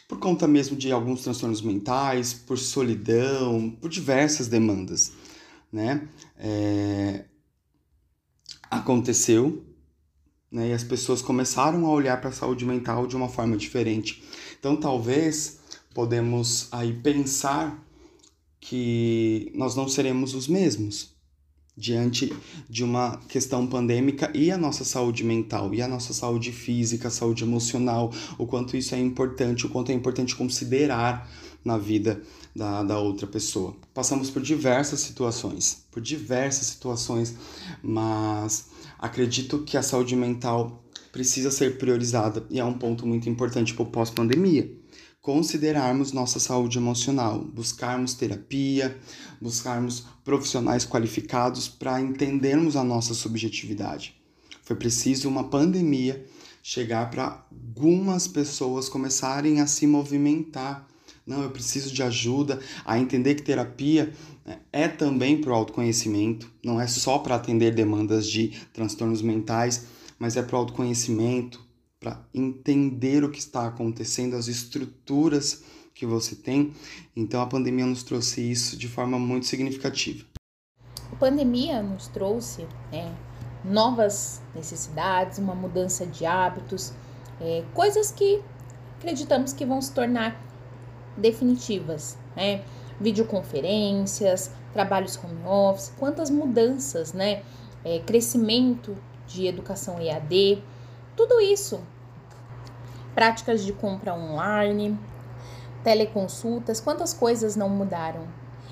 por 0.07 0.19
conta 0.19 0.47
mesmo 0.47 0.77
de 0.77 0.91
alguns 0.91 1.23
transtornos 1.23 1.61
mentais, 1.61 2.33
por 2.33 2.57
solidão, 2.59 3.75
por 3.81 3.89
diversas 3.89 4.47
demandas, 4.47 5.11
né? 5.71 6.07
É... 6.37 7.25
Aconteceu, 8.69 9.65
né? 10.51 10.69
E 10.69 10.73
as 10.73 10.83
pessoas 10.83 11.21
começaram 11.21 11.85
a 11.87 11.91
olhar 11.91 12.19
para 12.21 12.29
a 12.29 12.33
saúde 12.33 12.63
mental 12.63 13.07
de 13.07 13.15
uma 13.15 13.27
forma 13.27 13.57
diferente. 13.57 14.23
Então, 14.63 14.77
talvez 14.77 15.59
podemos 15.93 16.69
aí 16.71 16.93
pensar 16.93 17.85
que 18.61 19.51
nós 19.53 19.75
não 19.75 19.89
seremos 19.89 20.33
os 20.33 20.47
mesmos, 20.47 21.09
diante 21.75 22.33
de 22.69 22.81
uma 22.81 23.17
questão 23.27 23.67
pandêmica 23.67 24.31
e 24.33 24.49
a 24.51 24.57
nossa 24.57 24.85
saúde 24.85 25.21
mental, 25.21 25.73
e 25.73 25.81
a 25.81 25.87
nossa 25.89 26.13
saúde 26.13 26.53
física, 26.53 27.09
saúde 27.09 27.43
emocional, 27.43 28.09
o 28.37 28.47
quanto 28.47 28.77
isso 28.77 28.95
é 28.95 28.99
importante, 29.01 29.65
o 29.65 29.69
quanto 29.69 29.91
é 29.91 29.93
importante 29.93 30.33
considerar 30.33 31.29
na 31.65 31.77
vida 31.77 32.21
da, 32.55 32.83
da 32.83 32.97
outra 32.97 33.27
pessoa. 33.27 33.75
Passamos 33.93 34.29
por 34.29 34.41
diversas 34.41 35.01
situações, 35.01 35.85
por 35.91 36.01
diversas 36.01 36.67
situações, 36.67 37.35
mas 37.81 38.69
acredito 38.97 39.59
que 39.65 39.75
a 39.75 39.83
saúde 39.83 40.15
mental 40.15 40.82
precisa 41.13 41.49
ser 41.49 41.77
priorizada 41.77 42.45
e 42.49 42.59
é 42.59 42.65
um 42.65 42.73
ponto 42.73 43.07
muito 43.07 43.29
importante 43.29 43.73
para 43.73 43.83
o 43.83 43.85
pós-pandemia 43.85 44.83
considerarmos 45.23 46.11
nossa 46.11 46.37
saúde 46.37 46.77
emocional, 46.77 47.39
buscarmos 47.39 48.13
terapia, 48.13 48.99
buscarmos 49.39 50.05
profissionais 50.21 50.85
qualificados 50.85 51.69
para 51.69 52.01
entendermos 52.01 52.75
a 52.75 52.83
nossa 52.83 53.13
subjetividade. 53.13 54.21
Foi 54.63 54.75
preciso 54.75 55.29
uma 55.29 55.45
pandemia 55.45 56.25
chegar 56.61 57.09
para 57.09 57.41
algumas 57.49 58.27
pessoas 58.27 58.89
começarem 58.89 59.61
a 59.61 59.67
se 59.67 59.87
movimentar. 59.87 60.85
Não, 61.25 61.41
eu 61.41 61.51
preciso 61.51 61.93
de 61.93 62.03
ajuda, 62.03 62.59
a 62.83 62.99
entender 62.99 63.35
que 63.35 63.43
terapia 63.43 64.13
né, 64.45 64.59
é 64.73 64.89
também 64.89 65.39
para 65.39 65.51
o 65.51 65.55
autoconhecimento, 65.55 66.51
não 66.61 66.81
é 66.81 66.85
só 66.85 67.17
para 67.19 67.35
atender 67.35 67.73
demandas 67.73 68.27
de 68.27 68.49
transtornos 68.73 69.21
mentais, 69.21 69.85
mas 70.23 70.37
é 70.37 70.41
para 70.41 70.55
o 70.55 70.59
autoconhecimento, 70.59 71.59
para 71.99 72.17
entender 72.33 73.25
o 73.25 73.29
que 73.29 73.39
está 73.39 73.67
acontecendo, 73.67 74.37
as 74.37 74.47
estruturas 74.47 75.65
que 75.93 76.05
você 76.05 76.33
tem. 76.33 76.73
Então 77.13 77.41
a 77.41 77.45
pandemia 77.45 77.85
nos 77.85 78.03
trouxe 78.03 78.39
isso 78.39 78.77
de 78.77 78.87
forma 78.87 79.19
muito 79.19 79.47
significativa. 79.47 80.25
A 81.11 81.15
pandemia 81.17 81.83
nos 81.83 82.07
trouxe 82.07 82.65
né, 82.89 83.13
novas 83.65 84.41
necessidades, 84.55 85.39
uma 85.39 85.53
mudança 85.53 86.05
de 86.05 86.25
hábitos, 86.25 86.93
é, 87.41 87.65
coisas 87.73 88.09
que 88.09 88.41
acreditamos 88.99 89.51
que 89.51 89.65
vão 89.65 89.81
se 89.81 89.91
tornar 89.91 90.41
definitivas, 91.17 92.17
né? 92.33 92.63
Videoconferências, 92.97 94.51
trabalhos 94.71 95.19
home 95.21 95.43
office, 95.45 95.91
quantas 95.99 96.29
mudanças, 96.29 97.11
né? 97.11 97.43
É, 97.83 97.99
crescimento 97.99 98.95
de 99.27 99.47
educação 99.47 99.99
EAD, 99.99 100.63
tudo 101.15 101.39
isso 101.39 101.81
práticas 103.13 103.63
de 103.63 103.71
compra 103.71 104.13
online, 104.13 104.97
teleconsultas, 105.83 106.79
quantas 106.79 107.13
coisas 107.13 107.55
não 107.55 107.69
mudaram? 107.69 108.27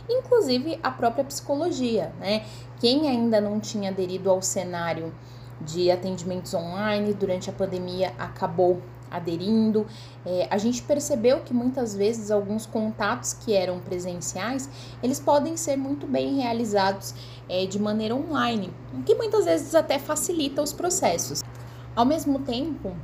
Inclusive 0.09 0.79
a 0.81 0.91
própria 0.91 1.23
psicologia, 1.23 2.11
né? 2.19 2.45
Quem 2.79 3.07
ainda 3.07 3.39
não 3.39 3.59
tinha 3.59 3.91
aderido 3.91 4.29
ao 4.29 4.41
cenário 4.41 5.13
de 5.61 5.91
atendimentos 5.91 6.53
online 6.53 7.13
durante 7.13 7.49
a 7.49 7.53
pandemia 7.53 8.13
acabou 8.17 8.81
aderindo. 9.11 9.85
É, 10.25 10.47
a 10.49 10.57
gente 10.57 10.81
percebeu 10.81 11.41
que 11.41 11.53
muitas 11.53 11.93
vezes 11.93 12.31
alguns 12.31 12.65
contatos 12.65 13.33
que 13.33 13.53
eram 13.53 13.79
presenciais, 13.79 14.69
eles 15.03 15.19
podem 15.19 15.57
ser 15.57 15.75
muito 15.75 16.07
bem 16.07 16.37
realizados 16.37 17.13
é, 17.51 17.65
de 17.65 17.77
maneira 17.77 18.15
online, 18.15 18.73
o 18.93 19.03
que 19.03 19.13
muitas 19.13 19.43
vezes 19.43 19.75
até 19.75 19.99
facilita 19.99 20.61
os 20.61 20.71
processos. 20.71 21.43
Ao 21.93 22.05
mesmo 22.05 22.39
tempo, 22.39 22.95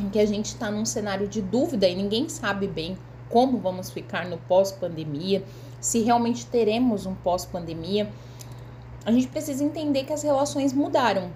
em 0.00 0.08
que 0.08 0.18
a 0.18 0.24
gente 0.24 0.46
está 0.46 0.70
num 0.70 0.86
cenário 0.86 1.28
de 1.28 1.42
dúvida 1.42 1.86
e 1.86 1.94
ninguém 1.94 2.30
sabe 2.30 2.66
bem 2.66 2.96
como 3.28 3.58
vamos 3.58 3.90
ficar 3.90 4.24
no 4.24 4.38
pós-pandemia, 4.38 5.44
se 5.82 6.00
realmente 6.00 6.46
teremos 6.46 7.04
um 7.04 7.14
pós-pandemia, 7.14 8.10
a 9.04 9.12
gente 9.12 9.28
precisa 9.28 9.62
entender 9.62 10.04
que 10.04 10.14
as 10.14 10.22
relações 10.22 10.72
mudaram 10.72 11.30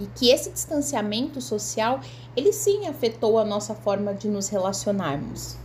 e 0.00 0.06
que 0.06 0.28
esse 0.28 0.50
distanciamento 0.50 1.40
social, 1.40 2.00
ele 2.36 2.52
sim 2.52 2.88
afetou 2.88 3.38
a 3.38 3.44
nossa 3.44 3.76
forma 3.76 4.12
de 4.12 4.26
nos 4.26 4.48
relacionarmos. 4.48 5.56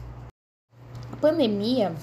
A 1.12 1.16
pandemia 1.16 1.96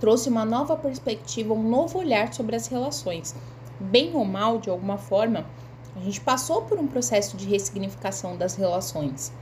trouxe 0.00 0.28
uma 0.28 0.44
nova 0.44 0.76
perspectiva, 0.76 1.52
um 1.52 1.62
novo 1.62 1.98
olhar 1.98 2.32
sobre 2.32 2.56
as 2.56 2.66
relações. 2.66 3.34
Bem 3.78 4.10
ou 4.14 4.24
mal, 4.24 4.58
de 4.58 4.70
alguma 4.70 4.96
forma, 4.96 5.46
a 5.94 6.00
gente 6.00 6.20
passou 6.20 6.62
por 6.62 6.78
um 6.78 6.86
processo 6.86 7.36
de 7.36 7.46
ressignificação 7.46 8.36
das 8.36 8.54
relações. 8.54 9.32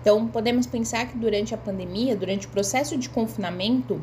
Então, 0.00 0.26
podemos 0.26 0.66
pensar 0.66 1.06
que 1.06 1.16
durante 1.16 1.54
a 1.54 1.58
pandemia, 1.58 2.16
durante 2.16 2.46
o 2.46 2.50
processo 2.50 2.96
de 2.96 3.08
confinamento, 3.08 4.00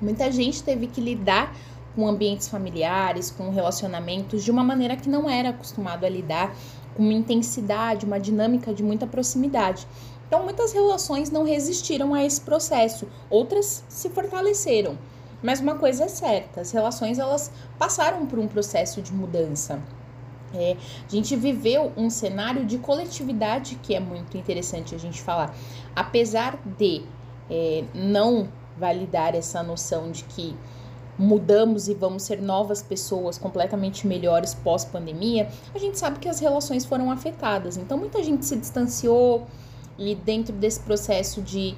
muita 0.00 0.30
gente 0.32 0.62
teve 0.62 0.86
que 0.86 1.00
lidar 1.00 1.54
com 1.94 2.06
ambientes 2.06 2.48
familiares, 2.48 3.30
com 3.30 3.50
relacionamentos 3.50 4.42
de 4.42 4.50
uma 4.50 4.64
maneira 4.64 4.96
que 4.96 5.08
não 5.08 5.28
era 5.28 5.50
acostumado 5.50 6.04
a 6.04 6.08
lidar, 6.08 6.54
com 6.94 7.02
uma 7.02 7.12
intensidade, 7.12 8.06
uma 8.06 8.18
dinâmica 8.18 8.72
de 8.72 8.82
muita 8.82 9.06
proximidade. 9.06 9.86
Então, 10.32 10.44
muitas 10.44 10.72
relações 10.72 11.30
não 11.30 11.44
resistiram 11.44 12.14
a 12.14 12.24
esse 12.24 12.40
processo, 12.40 13.06
outras 13.28 13.84
se 13.86 14.08
fortaleceram. 14.08 14.96
Mas 15.42 15.60
uma 15.60 15.74
coisa 15.74 16.04
é 16.04 16.08
certa, 16.08 16.62
as 16.62 16.70
relações 16.70 17.18
elas 17.18 17.52
passaram 17.78 18.24
por 18.24 18.38
um 18.38 18.48
processo 18.48 19.02
de 19.02 19.12
mudança. 19.12 19.78
É, 20.54 20.74
a 21.06 21.10
gente 21.14 21.36
viveu 21.36 21.92
um 21.98 22.08
cenário 22.08 22.64
de 22.64 22.78
coletividade 22.78 23.78
que 23.82 23.94
é 23.94 24.00
muito 24.00 24.38
interessante 24.38 24.94
a 24.94 24.98
gente 24.98 25.20
falar. 25.20 25.54
Apesar 25.94 26.58
de 26.78 27.02
é, 27.50 27.84
não 27.92 28.48
validar 28.78 29.34
essa 29.34 29.62
noção 29.62 30.10
de 30.10 30.24
que 30.24 30.56
mudamos 31.18 31.88
e 31.88 31.94
vamos 31.94 32.22
ser 32.22 32.40
novas 32.40 32.80
pessoas 32.80 33.36
completamente 33.36 34.06
melhores 34.06 34.54
pós-pandemia, 34.54 35.50
a 35.74 35.78
gente 35.78 35.98
sabe 35.98 36.18
que 36.18 36.28
as 36.30 36.40
relações 36.40 36.86
foram 36.86 37.10
afetadas. 37.10 37.76
Então, 37.76 37.98
muita 37.98 38.22
gente 38.22 38.46
se 38.46 38.56
distanciou 38.56 39.46
e, 39.98 40.14
dentro 40.14 40.54
desse 40.54 40.80
processo 40.80 41.42
de 41.42 41.76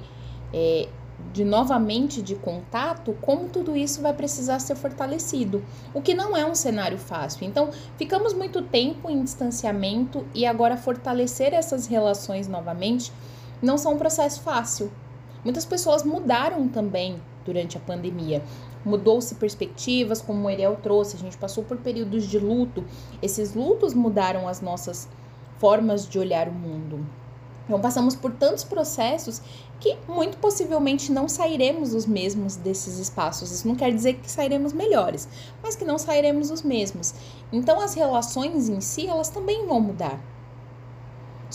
é, 0.53 0.87
de 1.33 1.43
novamente 1.43 2.21
de 2.21 2.35
contato, 2.35 3.15
como 3.21 3.49
tudo 3.49 3.75
isso 3.75 4.01
vai 4.01 4.13
precisar 4.13 4.59
ser 4.59 4.75
fortalecido, 4.75 5.63
o 5.93 6.01
que 6.01 6.13
não 6.13 6.35
é 6.35 6.45
um 6.45 6.55
cenário 6.55 6.97
fácil. 6.97 7.45
Então, 7.45 7.69
ficamos 7.97 8.33
muito 8.33 8.61
tempo 8.61 9.09
em 9.09 9.23
distanciamento 9.23 10.25
e 10.33 10.45
agora 10.45 10.77
fortalecer 10.77 11.53
essas 11.53 11.87
relações 11.87 12.47
novamente 12.47 13.11
não 13.61 13.77
são 13.77 13.93
um 13.93 13.97
processo 13.97 14.41
fácil. 14.41 14.91
Muitas 15.43 15.65
pessoas 15.65 16.03
mudaram 16.03 16.67
também 16.67 17.21
durante 17.45 17.77
a 17.77 17.79
pandemia. 17.79 18.41
Mudou-se 18.83 19.35
perspectivas, 19.35 20.21
como 20.21 20.43
o 20.43 20.47
Ariel 20.47 20.77
trouxe, 20.81 21.15
a 21.15 21.19
gente 21.19 21.37
passou 21.37 21.63
por 21.63 21.77
períodos 21.77 22.25
de 22.27 22.39
luto. 22.39 22.83
Esses 23.21 23.53
lutos 23.53 23.93
mudaram 23.93 24.47
as 24.47 24.61
nossas 24.61 25.07
formas 25.57 26.07
de 26.07 26.19
olhar 26.19 26.47
o 26.47 26.53
mundo. 26.53 27.05
Então, 27.65 27.79
passamos 27.81 28.15
por 28.15 28.31
tantos 28.31 28.63
processos 28.63 29.41
que 29.79 29.97
muito 30.07 30.37
possivelmente 30.37 31.11
não 31.11 31.27
sairemos 31.27 31.93
os 31.93 32.05
mesmos 32.05 32.55
desses 32.55 32.97
espaços. 32.99 33.51
Isso 33.51 33.67
não 33.67 33.75
quer 33.75 33.93
dizer 33.93 34.15
que 34.15 34.31
sairemos 34.31 34.71
melhores, 34.71 35.27
mas 35.61 35.75
que 35.75 35.83
não 35.83 35.97
sairemos 35.97 36.51
os 36.51 36.61
mesmos. 36.61 37.13
Então, 37.51 37.79
as 37.81 37.93
relações 37.93 38.69
em 38.69 38.79
si, 38.81 39.07
elas 39.07 39.29
também 39.29 39.65
vão 39.65 39.79
mudar. 39.79 40.19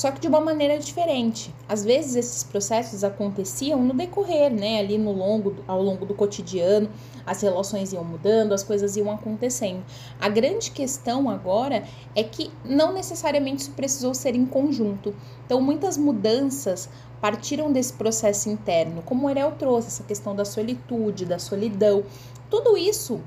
Só 0.01 0.11
que 0.11 0.19
de 0.19 0.29
uma 0.29 0.41
maneira 0.41 0.79
diferente. 0.79 1.55
Às 1.69 1.85
vezes 1.85 2.17
esses 2.17 2.43
processos 2.43 3.05
aconteciam 3.05 3.85
no 3.85 3.93
decorrer, 3.93 4.51
né, 4.51 4.79
ali 4.79 4.97
no 4.97 5.13
longo, 5.13 5.57
ao 5.69 5.83
longo 5.83 6.07
do 6.07 6.15
cotidiano, 6.15 6.89
as 7.27 7.43
relações 7.43 7.93
iam 7.93 8.03
mudando, 8.03 8.55
as 8.55 8.63
coisas 8.63 8.97
iam 8.97 9.11
acontecendo. 9.11 9.85
A 10.19 10.27
grande 10.31 10.71
questão 10.71 11.29
agora 11.29 11.85
é 12.17 12.25
que 12.25 12.51
não 12.65 12.95
necessariamente 12.95 13.61
isso 13.61 13.73
precisou 13.73 14.15
ser 14.15 14.35
em 14.35 14.47
conjunto. 14.47 15.15
Então, 15.45 15.61
muitas 15.61 15.99
mudanças 15.99 16.89
partiram 17.21 17.71
desse 17.71 17.93
processo 17.93 18.49
interno, 18.49 19.03
como 19.03 19.27
o 19.27 19.29
Ariel 19.29 19.53
trouxe, 19.59 19.89
essa 19.89 20.03
questão 20.03 20.35
da 20.35 20.47
solitude, 20.47 21.27
da 21.27 21.39
solidão. 21.39 22.05
Tudo 22.49 22.75
isso 22.75 23.21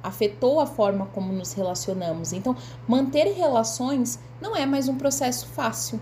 afetou 0.00 0.60
a 0.60 0.66
forma 0.66 1.06
como 1.06 1.32
nos 1.32 1.54
relacionamos. 1.54 2.32
Então, 2.32 2.54
manter 2.86 3.32
relações 3.32 4.20
não 4.40 4.56
é 4.56 4.64
mais 4.64 4.88
um 4.88 4.96
processo 4.96 5.48
fácil. 5.48 6.00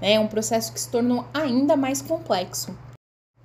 Né? 0.00 0.14
É 0.14 0.20
um 0.20 0.28
processo 0.28 0.72
que 0.72 0.80
se 0.80 0.88
tornou 0.88 1.24
ainda 1.32 1.76
mais 1.76 2.02
complexo. 2.02 2.76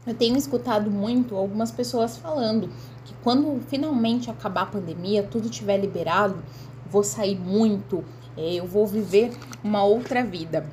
Eu 0.06 0.16
tenho 0.16 0.36
escutado 0.36 0.90
muito 0.90 1.36
algumas 1.36 1.72
pessoas 1.72 2.18
falando 2.18 2.70
que 3.06 3.14
quando 3.24 3.62
finalmente 3.68 4.32
acabar 4.32 4.64
a 4.64 4.66
pandemia, 4.66 5.22
tudo 5.22 5.48
estiver 5.48 5.78
liberado, 5.78 6.44
vou 6.90 7.04
sair 7.04 7.40
muito, 7.40 8.04
é, 8.36 8.54
eu 8.56 8.66
vou 8.66 8.88
viver 8.88 9.32
uma 9.64 9.84
outra 9.84 10.24
vida. 10.24 10.68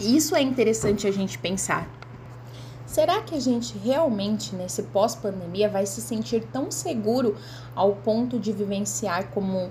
Isso 0.00 0.36
é 0.36 0.42
interessante 0.42 1.06
a 1.06 1.10
gente 1.10 1.38
pensar. 1.38 1.88
Será 2.86 3.22
que 3.22 3.34
a 3.34 3.40
gente 3.40 3.78
realmente, 3.78 4.54
nesse 4.54 4.82
pós-pandemia, 4.82 5.68
vai 5.68 5.86
se 5.86 6.00
sentir 6.00 6.44
tão 6.52 6.70
seguro 6.70 7.36
ao 7.74 7.94
ponto 7.94 8.38
de 8.38 8.52
vivenciar 8.52 9.28
como 9.28 9.70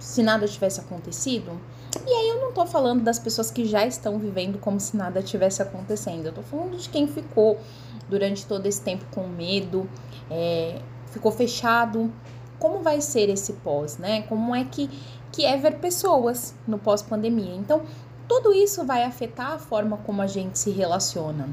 se 0.00 0.22
nada 0.22 0.48
tivesse 0.48 0.80
acontecido? 0.80 1.60
E 2.04 2.10
aí 2.10 2.28
eu 2.28 2.40
não 2.40 2.52
tô 2.52 2.66
falando 2.66 3.02
das 3.02 3.18
pessoas 3.18 3.50
que 3.50 3.64
já 3.64 3.86
estão 3.86 4.18
vivendo 4.18 4.58
como 4.58 4.80
se 4.80 4.96
nada 4.96 5.22
tivesse 5.22 5.62
acontecendo. 5.62 6.26
Eu 6.26 6.32
tô 6.32 6.42
falando 6.42 6.76
de 6.76 6.88
quem 6.88 7.06
ficou 7.06 7.58
durante 8.08 8.46
todo 8.46 8.66
esse 8.66 8.80
tempo 8.80 9.04
com 9.12 9.26
medo, 9.26 9.88
é, 10.30 10.80
ficou 11.06 11.30
fechado. 11.30 12.12
Como 12.58 12.82
vai 12.82 13.00
ser 13.00 13.28
esse 13.28 13.52
pós, 13.54 13.98
né? 13.98 14.22
Como 14.22 14.54
é 14.54 14.64
que, 14.64 14.88
que 15.30 15.44
é 15.44 15.56
ver 15.56 15.78
pessoas 15.78 16.54
no 16.66 16.78
pós-pandemia? 16.78 17.54
Então, 17.54 17.82
tudo 18.26 18.52
isso 18.52 18.84
vai 18.84 19.04
afetar 19.04 19.52
a 19.52 19.58
forma 19.58 19.98
como 19.98 20.22
a 20.22 20.26
gente 20.26 20.58
se 20.58 20.70
relaciona. 20.70 21.48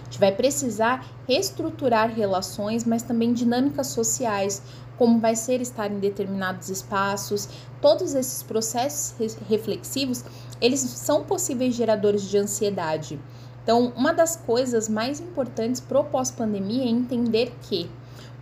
A 0.00 0.04
gente 0.04 0.20
vai 0.20 0.30
precisar 0.30 1.04
reestruturar 1.26 2.10
relações, 2.10 2.84
mas 2.84 3.02
também 3.02 3.32
dinâmicas 3.32 3.88
sociais, 3.88 4.62
como 4.98 5.20
vai 5.20 5.36
ser 5.36 5.60
estar 5.60 5.90
em 5.90 5.98
determinados 5.98 6.68
espaços. 6.68 7.48
Todos 7.80 8.14
esses 8.14 8.42
processos 8.42 9.14
reflexivos, 9.48 10.24
eles 10.60 10.80
são 10.80 11.24
possíveis 11.24 11.74
geradores 11.74 12.22
de 12.22 12.38
ansiedade. 12.38 13.20
Então, 13.62 13.92
uma 13.96 14.12
das 14.12 14.36
coisas 14.36 14.88
mais 14.88 15.20
importantes 15.20 15.80
pro 15.80 16.04
pós-pandemia 16.04 16.84
é 16.84 16.88
entender 16.88 17.52
que 17.62 17.90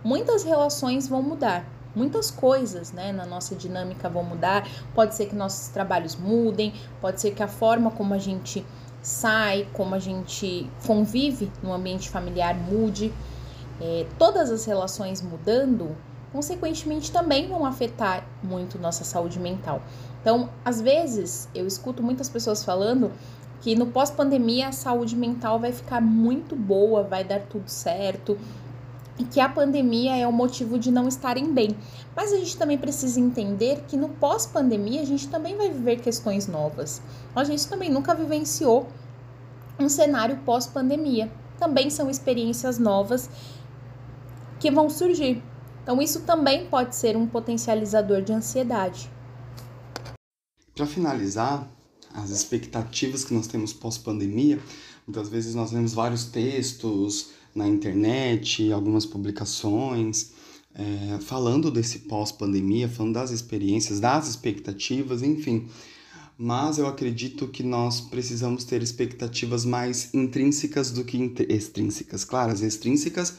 muitas 0.03 0.43
relações 0.43 1.07
vão 1.07 1.23
mudar, 1.23 1.67
muitas 1.95 2.29
coisas 2.29 2.91
né, 2.91 3.11
na 3.11 3.25
nossa 3.25 3.55
dinâmica 3.55 4.07
vão 4.07 4.23
mudar. 4.23 4.67
Pode 4.93 5.15
ser 5.15 5.25
que 5.25 5.35
nossos 5.35 5.69
trabalhos 5.69 6.15
mudem, 6.15 6.73
pode 7.01 7.21
ser 7.21 7.31
que 7.31 7.41
a 7.41 7.47
forma 7.47 7.89
como 7.89 8.13
a 8.13 8.19
gente 8.19 8.63
sai, 9.01 9.67
como 9.73 9.95
a 9.95 9.99
gente 9.99 10.69
convive 10.85 11.51
no 11.63 11.73
ambiente 11.73 12.09
familiar 12.09 12.55
mude. 12.55 13.11
É, 13.81 14.05
todas 14.17 14.51
as 14.51 14.65
relações 14.65 15.21
mudando, 15.21 15.95
consequentemente 16.35 17.13
também 17.13 17.47
vão 17.47 17.65
afetar 17.65 18.27
muito 18.43 18.77
nossa 18.77 19.05
saúde 19.05 19.39
mental. 19.39 19.81
Então, 20.19 20.49
às 20.65 20.81
vezes, 20.81 21.47
eu 21.55 21.65
escuto 21.65 22.03
muitas 22.03 22.27
pessoas 22.27 22.61
falando 22.61 23.09
que 23.61 23.73
no 23.73 23.85
pós-pandemia 23.87 24.67
a 24.67 24.71
saúde 24.73 25.15
mental 25.15 25.61
vai 25.61 25.71
ficar 25.71 26.01
muito 26.01 26.53
boa, 26.53 27.03
vai 27.03 27.23
dar 27.23 27.39
tudo 27.39 27.69
certo, 27.69 28.37
e 29.17 29.23
que 29.23 29.39
a 29.39 29.47
pandemia 29.47 30.17
é 30.17 30.27
o 30.27 30.31
motivo 30.33 30.77
de 30.77 30.91
não 30.91 31.07
estarem 31.07 31.53
bem. 31.53 31.69
Mas 32.13 32.33
a 32.33 32.35
gente 32.35 32.57
também 32.57 32.77
precisa 32.77 33.17
entender 33.17 33.85
que 33.87 33.95
no 33.95 34.09
pós-pandemia 34.09 35.03
a 35.03 35.05
gente 35.05 35.29
também 35.29 35.55
vai 35.55 35.69
viver 35.69 36.01
questões 36.01 36.47
novas. 36.47 37.01
A 37.33 37.45
gente 37.45 37.65
também 37.65 37.89
nunca 37.89 38.13
vivenciou 38.13 38.87
um 39.79 39.87
cenário 39.87 40.35
pós-pandemia. 40.45 41.31
Também 41.57 41.89
são 41.89 42.09
experiências 42.09 42.77
novas 42.77 43.29
que 44.59 44.69
vão 44.69 44.89
surgir. 44.89 45.41
Então, 45.85 46.01
isso 46.01 46.21
também 46.21 46.65
pode 46.65 46.95
ser 46.95 47.15
um 47.15 47.27
potencializador 47.27 48.23
de 48.23 48.33
ansiedade. 48.33 49.07
Para 50.73 50.87
finalizar, 50.87 51.71
as 52.11 52.31
expectativas 52.31 53.23
que 53.23 53.35
nós 53.35 53.45
temos 53.45 53.71
pós-pandemia, 53.71 54.59
muitas 55.05 55.29
vezes 55.29 55.53
nós 55.53 55.71
vemos 55.71 55.93
vários 55.93 56.25
textos, 56.25 57.29
na 57.53 57.67
internet, 57.67 58.71
algumas 58.71 59.05
publicações, 59.05 60.31
é, 60.73 61.19
falando 61.21 61.69
desse 61.69 61.99
pós-pandemia, 61.99 62.89
falando 62.89 63.13
das 63.13 63.29
experiências, 63.29 63.99
das 63.99 64.27
expectativas, 64.27 65.21
enfim. 65.21 65.67
Mas 66.37 66.77
eu 66.77 66.85
acredito 66.85 67.47
que 67.47 67.63
nós 67.63 68.01
precisamos 68.01 68.65
ter 68.65 68.83
expectativas 68.83 69.63
mais 69.63 70.13
intrínsecas 70.13 70.91
do 70.91 71.05
que 71.05 71.17
extrínsecas. 71.47 72.25
Claro, 72.25 72.51
as 72.51 72.61
extrínsecas, 72.61 73.37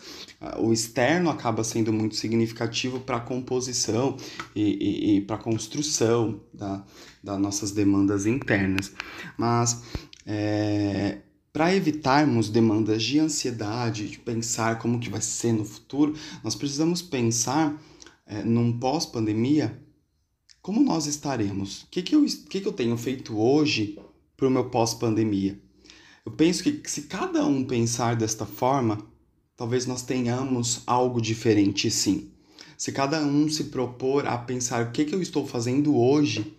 o 0.59 0.73
externo 0.73 1.29
acaba 1.29 1.63
sendo 1.63 1.93
muito 1.93 2.17
significativo 2.17 3.01
para 3.01 3.19
a 3.19 3.21
composição 3.21 4.17
e, 4.55 4.63
e, 4.63 5.17
e 5.17 5.21
para 5.21 5.37
a 5.37 5.39
construção 5.39 6.41
da, 6.55 6.83
das 7.23 7.39
nossas 7.39 7.71
demandas 7.71 8.25
internas. 8.25 8.93
Mas 9.37 9.83
é, 10.25 11.19
para 11.53 11.75
evitarmos 11.75 12.49
demandas 12.51 13.03
de 13.03 13.19
ansiedade, 13.19 14.09
de 14.09 14.19
pensar 14.19 14.79
como 14.79 14.99
que 14.99 15.09
vai 15.09 15.21
ser 15.21 15.53
no 15.53 15.65
futuro, 15.65 16.15
nós 16.43 16.55
precisamos 16.55 17.01
pensar 17.01 17.79
é, 18.27 18.43
num 18.43 18.79
pós-pandemia 18.79 19.86
como 20.66 20.83
nós 20.83 21.07
estaremos. 21.07 21.83
O 21.83 21.87
que, 21.92 22.02
que, 22.02 22.16
eu, 22.16 22.26
que, 22.50 22.61
que 22.61 22.66
eu 22.66 22.72
tenho 22.72 22.96
feito 22.96 23.38
hoje 23.38 23.96
para 24.37 24.48
o 24.48 24.50
meu 24.50 24.68
pós-pandemia? 24.68 25.57
Eu 26.24 26.33
penso 26.33 26.61
que 26.64 26.83
se 26.90 27.02
cada 27.02 27.46
um 27.46 27.64
pensar 27.64 28.16
desta 28.16 28.44
forma, 28.44 28.98
talvez 29.57 29.87
nós 29.87 30.02
tenhamos 30.02 30.83
algo 30.85 31.20
diferente 31.20 31.88
sim. 31.88 32.33
Se 32.76 32.90
cada 32.90 33.20
um 33.20 33.48
se 33.48 33.66
propor 33.66 34.26
a 34.26 34.37
pensar 34.37 34.85
o 34.85 34.90
que, 34.90 35.05
que 35.05 35.14
eu 35.14 35.22
estou 35.22 35.46
fazendo 35.46 35.96
hoje, 35.96 36.52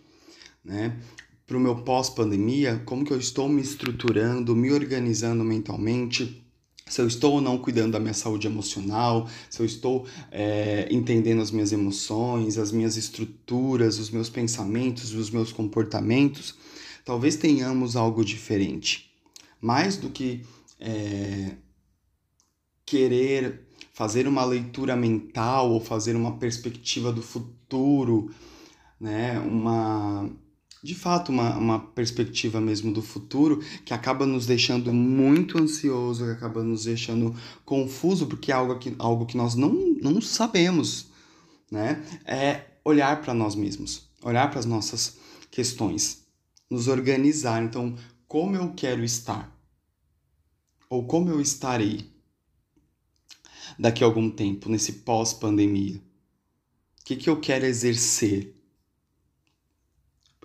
né? 0.64 0.98
para 1.46 1.58
o 1.58 1.60
meu 1.60 1.76
pós-pandemia, 1.84 2.82
como 2.86 3.04
que 3.04 3.12
eu 3.12 3.20
estou 3.20 3.50
me 3.50 3.62
estruturando, 3.62 4.56
me 4.56 4.72
organizando 4.72 5.44
mentalmente, 5.44 6.47
se 6.90 7.02
eu 7.02 7.08
estou 7.08 7.34
ou 7.34 7.42
não 7.42 7.58
cuidando 7.58 7.94
da 7.94 8.00
minha 8.00 8.14
saúde 8.14 8.48
emocional, 8.48 9.30
se 9.50 9.60
eu 9.62 9.66
estou 9.66 10.06
é, 10.32 10.88
entendendo 10.92 11.42
as 11.42 11.52
minhas 11.52 11.72
emoções, 11.72 12.58
as 12.58 12.72
minhas 12.72 12.98
estruturas, 12.98 14.00
os 14.00 14.10
meus 14.10 14.30
pensamentos, 14.30 15.14
os 15.14 15.30
meus 15.30 15.52
comportamentos, 15.52 16.56
talvez 17.04 17.36
tenhamos 17.36 17.96
algo 17.96 18.24
diferente. 18.24 19.12
Mais 19.60 19.98
do 19.98 20.10
que 20.10 20.46
é, 20.80 21.52
querer 22.86 23.68
fazer 23.94 24.28
uma 24.28 24.46
leitura 24.46 24.96
mental 24.96 25.72
ou 25.72 25.80
fazer 25.80 26.16
uma 26.16 26.38
perspectiva 26.38 27.12
do 27.12 27.22
futuro, 27.22 28.32
né? 29.00 29.40
uma 29.40 30.30
de 30.88 30.96
fato 30.96 31.34
uma, 31.34 31.58
uma 31.58 31.80
perspectiva 31.80 32.62
mesmo 32.62 32.94
do 32.94 33.02
futuro 33.02 33.62
que 33.84 33.94
acaba 33.94 34.26
nos 34.26 34.46
deixando 34.46 34.94
muito 34.94 35.62
ansioso, 35.62 36.24
que 36.24 36.32
acaba 36.32 36.64
nos 36.64 36.86
deixando 36.86 37.36
confuso, 37.66 38.26
porque 38.26 38.54
é 38.54 38.56
algo 38.56 38.80
que, 38.80 38.96
algo 38.98 39.26
que 39.26 39.36
nós 39.36 39.54
não, 39.54 39.74
não 40.02 40.22
sabemos, 40.22 41.08
né? 41.70 42.02
É 42.24 42.64
olhar 42.86 43.22
para 43.22 43.34
nós 43.34 43.54
mesmos, 43.54 44.10
olhar 44.24 44.50
para 44.50 44.60
as 44.60 44.66
nossas 44.66 45.18
questões, 45.52 46.26
nos 46.70 46.88
organizar. 46.88 47.62
Então, 47.62 47.94
como 48.26 48.56
eu 48.56 48.72
quero 48.74 49.04
estar? 49.04 49.54
Ou 50.90 51.06
como 51.06 51.30
eu 51.30 51.42
estarei 51.42 52.10
daqui 53.78 54.06
a 54.06 54.08
algum 54.08 54.30
tempo, 54.30 54.70
nesse 54.70 54.94
pós-pandemia? 54.94 55.98
O 55.98 57.04
que, 57.04 57.18
que 57.18 57.30
eu 57.30 57.42
quero 57.42 57.66
exercer? 57.66 58.57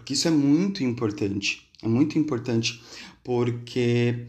Porque 0.03 0.15
isso 0.15 0.27
é 0.27 0.33
muito 0.33 0.83
importante. 0.83 1.71
É 1.81 1.87
muito 1.87 2.19
importante 2.19 2.83
porque 3.23 4.27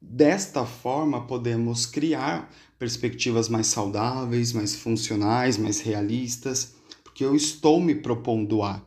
desta 0.00 0.66
forma 0.66 1.28
podemos 1.28 1.86
criar 1.86 2.52
perspectivas 2.76 3.48
mais 3.48 3.68
saudáveis, 3.68 4.52
mais 4.52 4.74
funcionais, 4.74 5.56
mais 5.56 5.78
realistas, 5.78 6.74
porque 7.04 7.24
eu 7.24 7.36
estou 7.36 7.80
me 7.80 7.94
propondo 7.94 8.64
a, 8.64 8.84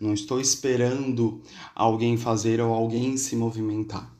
não 0.00 0.14
estou 0.14 0.40
esperando 0.40 1.42
alguém 1.74 2.16
fazer 2.16 2.58
ou 2.58 2.72
alguém 2.72 3.18
se 3.18 3.36
movimentar. 3.36 4.10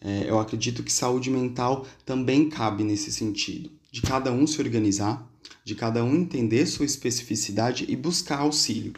É, 0.00 0.28
eu 0.28 0.40
acredito 0.40 0.82
que 0.82 0.92
saúde 0.92 1.30
mental 1.30 1.86
também 2.04 2.48
cabe 2.48 2.82
nesse 2.82 3.12
sentido, 3.12 3.70
de 3.92 4.02
cada 4.02 4.32
um 4.32 4.48
se 4.48 4.60
organizar, 4.60 5.30
de 5.64 5.76
cada 5.76 6.02
um 6.02 6.16
entender 6.16 6.66
sua 6.66 6.86
especificidade 6.86 7.86
e 7.88 7.94
buscar 7.94 8.40
auxílio 8.40 8.92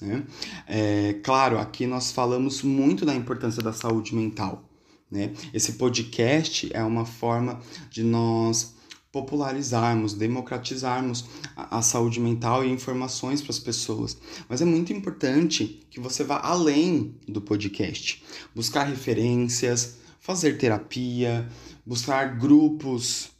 Né? 0.00 0.24
É, 0.66 1.14
claro, 1.24 1.58
aqui 1.58 1.86
nós 1.86 2.12
falamos 2.12 2.62
muito 2.62 3.04
da 3.04 3.14
importância 3.14 3.62
da 3.62 3.72
saúde 3.72 4.14
mental. 4.14 4.68
Né? 5.10 5.32
Esse 5.52 5.72
podcast 5.72 6.68
é 6.72 6.82
uma 6.82 7.04
forma 7.04 7.60
de 7.90 8.02
nós 8.02 8.76
popularizarmos, 9.10 10.12
democratizarmos 10.12 11.24
a, 11.56 11.78
a 11.78 11.82
saúde 11.82 12.20
mental 12.20 12.64
e 12.64 12.70
informações 12.70 13.40
para 13.40 13.50
as 13.50 13.58
pessoas. 13.58 14.16
Mas 14.48 14.60
é 14.60 14.64
muito 14.64 14.92
importante 14.92 15.80
que 15.90 15.98
você 15.98 16.22
vá 16.22 16.40
além 16.40 17.14
do 17.26 17.40
podcast, 17.40 18.22
buscar 18.54 18.84
referências, 18.84 19.98
fazer 20.20 20.58
terapia, 20.58 21.48
buscar 21.84 22.38
grupos, 22.38 23.30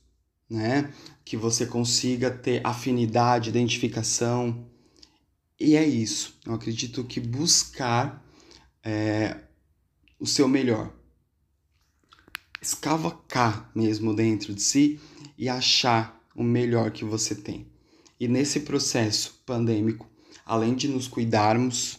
né, 0.49 0.91
que 1.25 1.37
você 1.37 1.67
consiga 1.67 2.31
ter 2.31 2.63
afinidade, 2.65 3.51
identificação. 3.51 4.67
E 5.59 5.77
é 5.77 5.87
isso. 5.87 6.39
Eu 6.47 6.55
acredito 6.55 7.05
que 7.05 7.21
buscar 7.21 8.25
é, 8.83 9.37
o 10.19 10.27
seu 10.27 10.49
melhor, 10.49 10.93
escavacar 12.61 13.71
mesmo 13.75 14.15
dentro 14.15 14.55
de 14.55 14.63
si 14.63 15.01
e 15.37 15.49
achar 15.49 16.23
o 16.35 16.43
melhor 16.43 16.91
que 16.91 17.05
você 17.05 17.35
tem. 17.35 17.67
E 18.21 18.27
nesse 18.27 18.61
processo 18.61 19.41
pandêmico, 19.45 20.09
além 20.45 20.75
de 20.75 20.89
nos 20.89 21.07
cuidarmos 21.07 21.99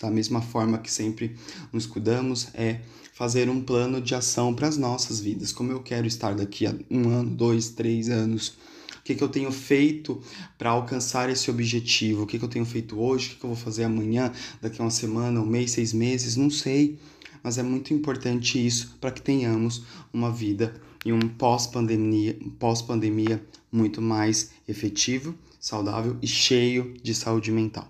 da 0.00 0.10
mesma 0.10 0.42
forma 0.42 0.78
que 0.78 0.90
sempre 0.90 1.36
nos 1.72 1.86
cuidamos, 1.86 2.48
é 2.54 2.80
fazer 3.12 3.48
um 3.48 3.62
plano 3.62 4.00
de 4.00 4.14
ação 4.14 4.52
para 4.52 4.66
as 4.66 4.76
nossas 4.76 5.20
vidas. 5.20 5.52
Como 5.52 5.70
eu 5.70 5.80
quero 5.80 6.06
estar 6.06 6.34
daqui 6.34 6.66
a 6.66 6.74
um 6.90 7.08
ano, 7.08 7.30
dois, 7.30 7.70
três 7.70 8.08
anos. 8.08 8.56
O 9.02 9.04
que, 9.04 9.16
que 9.16 9.24
eu 9.24 9.28
tenho 9.28 9.50
feito 9.50 10.22
para 10.56 10.70
alcançar 10.70 11.28
esse 11.28 11.50
objetivo? 11.50 12.22
O 12.22 12.26
que, 12.26 12.38
que 12.38 12.44
eu 12.44 12.48
tenho 12.48 12.64
feito 12.64 13.00
hoje? 13.00 13.26
O 13.26 13.30
que, 13.30 13.36
que 13.36 13.44
eu 13.44 13.50
vou 13.50 13.56
fazer 13.56 13.82
amanhã, 13.82 14.32
daqui 14.60 14.80
a 14.80 14.84
uma 14.84 14.92
semana, 14.92 15.40
um 15.40 15.44
mês, 15.44 15.72
seis 15.72 15.92
meses? 15.92 16.36
Não 16.36 16.48
sei. 16.48 17.00
Mas 17.42 17.58
é 17.58 17.64
muito 17.64 17.92
importante 17.92 18.64
isso 18.64 18.96
para 19.00 19.10
que 19.10 19.20
tenhamos 19.20 19.82
uma 20.12 20.30
vida 20.30 20.80
e 21.04 21.12
um 21.12 21.18
pós-pandemia 21.18 22.38
pós 22.60 22.80
-pandemia 22.80 23.42
muito 23.72 24.00
mais 24.00 24.52
efetivo, 24.68 25.34
saudável 25.58 26.16
e 26.22 26.26
cheio 26.28 26.94
de 27.02 27.12
saúde 27.12 27.50
mental. 27.50 27.88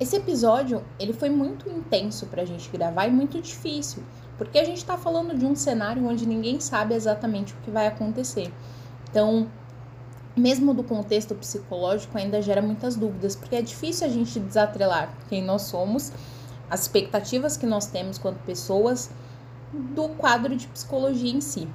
Esse 0.00 0.16
episódio 0.16 0.82
ele 0.98 1.12
foi 1.12 1.28
muito 1.28 1.68
intenso 1.68 2.24
para 2.28 2.40
a 2.40 2.46
gente 2.46 2.70
gravar 2.70 3.08
e 3.08 3.10
muito 3.10 3.38
difícil, 3.42 4.02
porque 4.38 4.58
a 4.58 4.64
gente 4.64 4.78
está 4.78 4.96
falando 4.96 5.36
de 5.36 5.44
um 5.44 5.54
cenário 5.54 6.02
onde 6.06 6.26
ninguém 6.26 6.60
sabe 6.60 6.94
exatamente 6.94 7.52
o 7.52 7.56
que 7.58 7.70
vai 7.70 7.86
acontecer. 7.86 8.50
Então, 9.10 9.50
mesmo 10.36 10.74
do 10.74 10.84
contexto 10.84 11.34
psicológico, 11.34 12.16
ainda 12.18 12.42
gera 12.42 12.60
muitas 12.60 12.94
dúvidas, 12.94 13.34
porque 13.34 13.56
é 13.56 13.62
difícil 13.62 14.06
a 14.06 14.10
gente 14.10 14.38
desatrelar 14.38 15.10
quem 15.28 15.42
nós 15.42 15.62
somos, 15.62 16.12
as 16.68 16.82
expectativas 16.82 17.56
que 17.56 17.66
nós 17.66 17.86
temos 17.86 18.18
quanto 18.18 18.38
pessoas 18.40 19.10
do 19.72 20.08
quadro 20.10 20.54
de 20.54 20.66
psicologia 20.68 21.32
em 21.32 21.40
si. 21.40 21.66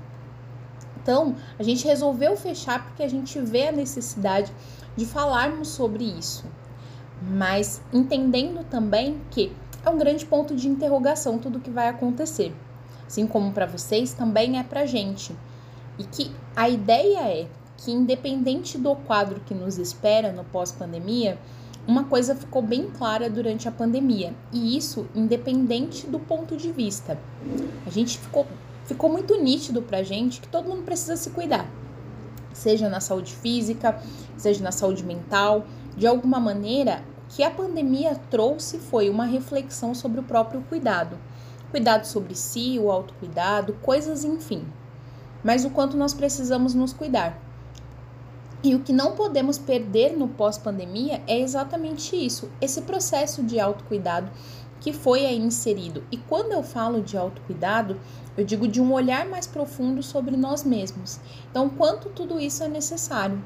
Então, 1.02 1.36
a 1.58 1.64
gente 1.64 1.86
resolveu 1.86 2.38
fechar 2.38 2.86
porque 2.86 3.02
a 3.02 3.10
gente 3.10 3.40
vê 3.40 3.70
a 3.70 3.72
necessidade 3.72 4.52
de 4.96 5.06
falarmos 5.06 5.70
sobre 5.70 6.04
isso, 6.04 6.46
mas 7.22 7.82
entendendo 7.92 8.64
também 8.64 9.20
que 9.32 9.52
é 9.84 9.90
um 9.90 9.98
grande 9.98 10.26
ponto 10.26 10.56
de 10.56 10.68
interrogação 10.68 11.40
tudo 11.40 11.58
o 11.58 11.62
que 11.62 11.72
vai 11.72 11.88
acontecer. 11.88 12.54
Assim 13.08 13.26
como 13.26 13.52
para 13.52 13.66
vocês, 13.66 14.14
também 14.14 14.60
é 14.60 14.64
para 14.64 14.86
gente. 14.86 15.36
E 15.98 16.04
que 16.04 16.32
a 16.56 16.70
ideia 16.70 17.20
é 17.24 17.48
que, 17.84 17.92
independente 17.92 18.78
do 18.78 18.96
quadro 18.96 19.42
que 19.42 19.54
nos 19.54 19.78
espera 19.78 20.32
no 20.32 20.44
pós-pandemia, 20.44 21.38
uma 21.88 22.04
coisa 22.04 22.36
ficou 22.36 22.62
bem 22.62 22.92
clara 22.92 23.28
durante 23.28 23.68
a 23.68 23.72
pandemia, 23.72 24.36
e 24.54 24.78
isso 24.78 25.08
independente 25.16 26.06
do 26.06 26.20
ponto 26.20 26.56
de 26.56 26.72
vista. 26.72 27.18
A 27.86 27.90
gente 27.90 28.20
ficou, 28.20 28.46
ficou 28.86 29.10
muito 29.10 29.42
nítido 29.42 29.82
pra 29.82 30.04
gente 30.04 30.42
que 30.42 30.48
todo 30.48 30.70
mundo 30.70 30.84
precisa 30.84 31.18
se 31.18 31.32
cuidar, 31.32 31.68
seja 32.54 32.88
na 32.88 33.00
saúde 33.00 33.34
física, 33.34 34.00
seja 34.38 34.64
na 34.64 34.72
saúde 34.72 35.04
mental. 35.04 35.66
De 35.98 36.06
alguma 36.06 36.40
maneira, 36.40 37.04
o 37.26 37.36
que 37.36 37.44
a 37.44 37.50
pandemia 37.50 38.16
trouxe 38.30 38.78
foi 38.78 39.10
uma 39.10 39.26
reflexão 39.26 39.96
sobre 39.96 40.20
o 40.20 40.24
próprio 40.24 40.62
cuidado. 40.70 41.18
Cuidado 41.72 42.06
sobre 42.06 42.36
si, 42.36 42.78
o 42.80 42.92
autocuidado, 42.92 43.74
coisas 43.82 44.24
enfim. 44.24 44.66
Mas 45.44 45.66
o 45.66 45.70
quanto 45.72 45.98
nós 45.98 46.14
precisamos 46.14 46.76
nos 46.76 46.94
cuidar. 46.94 47.51
E 48.64 48.76
o 48.76 48.82
que 48.82 48.94
não 48.94 49.14
podemos 49.14 49.58
perder 49.58 50.16
no 50.16 50.28
pós-pandemia 50.28 51.24
é 51.28 51.40
exatamente 51.40 52.16
isso, 52.16 52.52
esse 52.62 52.82
processo 52.82 53.42
de 53.42 53.60
autocuidado 53.60 54.30
que 54.80 54.92
foi 54.92 55.26
aí 55.26 55.38
inserido. 55.38 56.04
E 56.12 56.18
quando 56.18 56.52
eu 56.52 56.64
falo 56.64 57.02
de 57.02 57.16
autocuidado, 57.16 58.00
eu 58.36 58.44
digo 58.44 58.68
de 58.68 58.82
um 58.82 58.92
olhar 58.92 59.26
mais 59.28 59.46
profundo 59.46 60.02
sobre 60.02 60.36
nós 60.36 60.64
mesmos. 60.64 61.20
Então, 61.50 61.70
quanto 61.70 62.10
tudo 62.10 62.40
isso 62.40 62.64
é 62.64 62.68
necessário. 62.68 63.42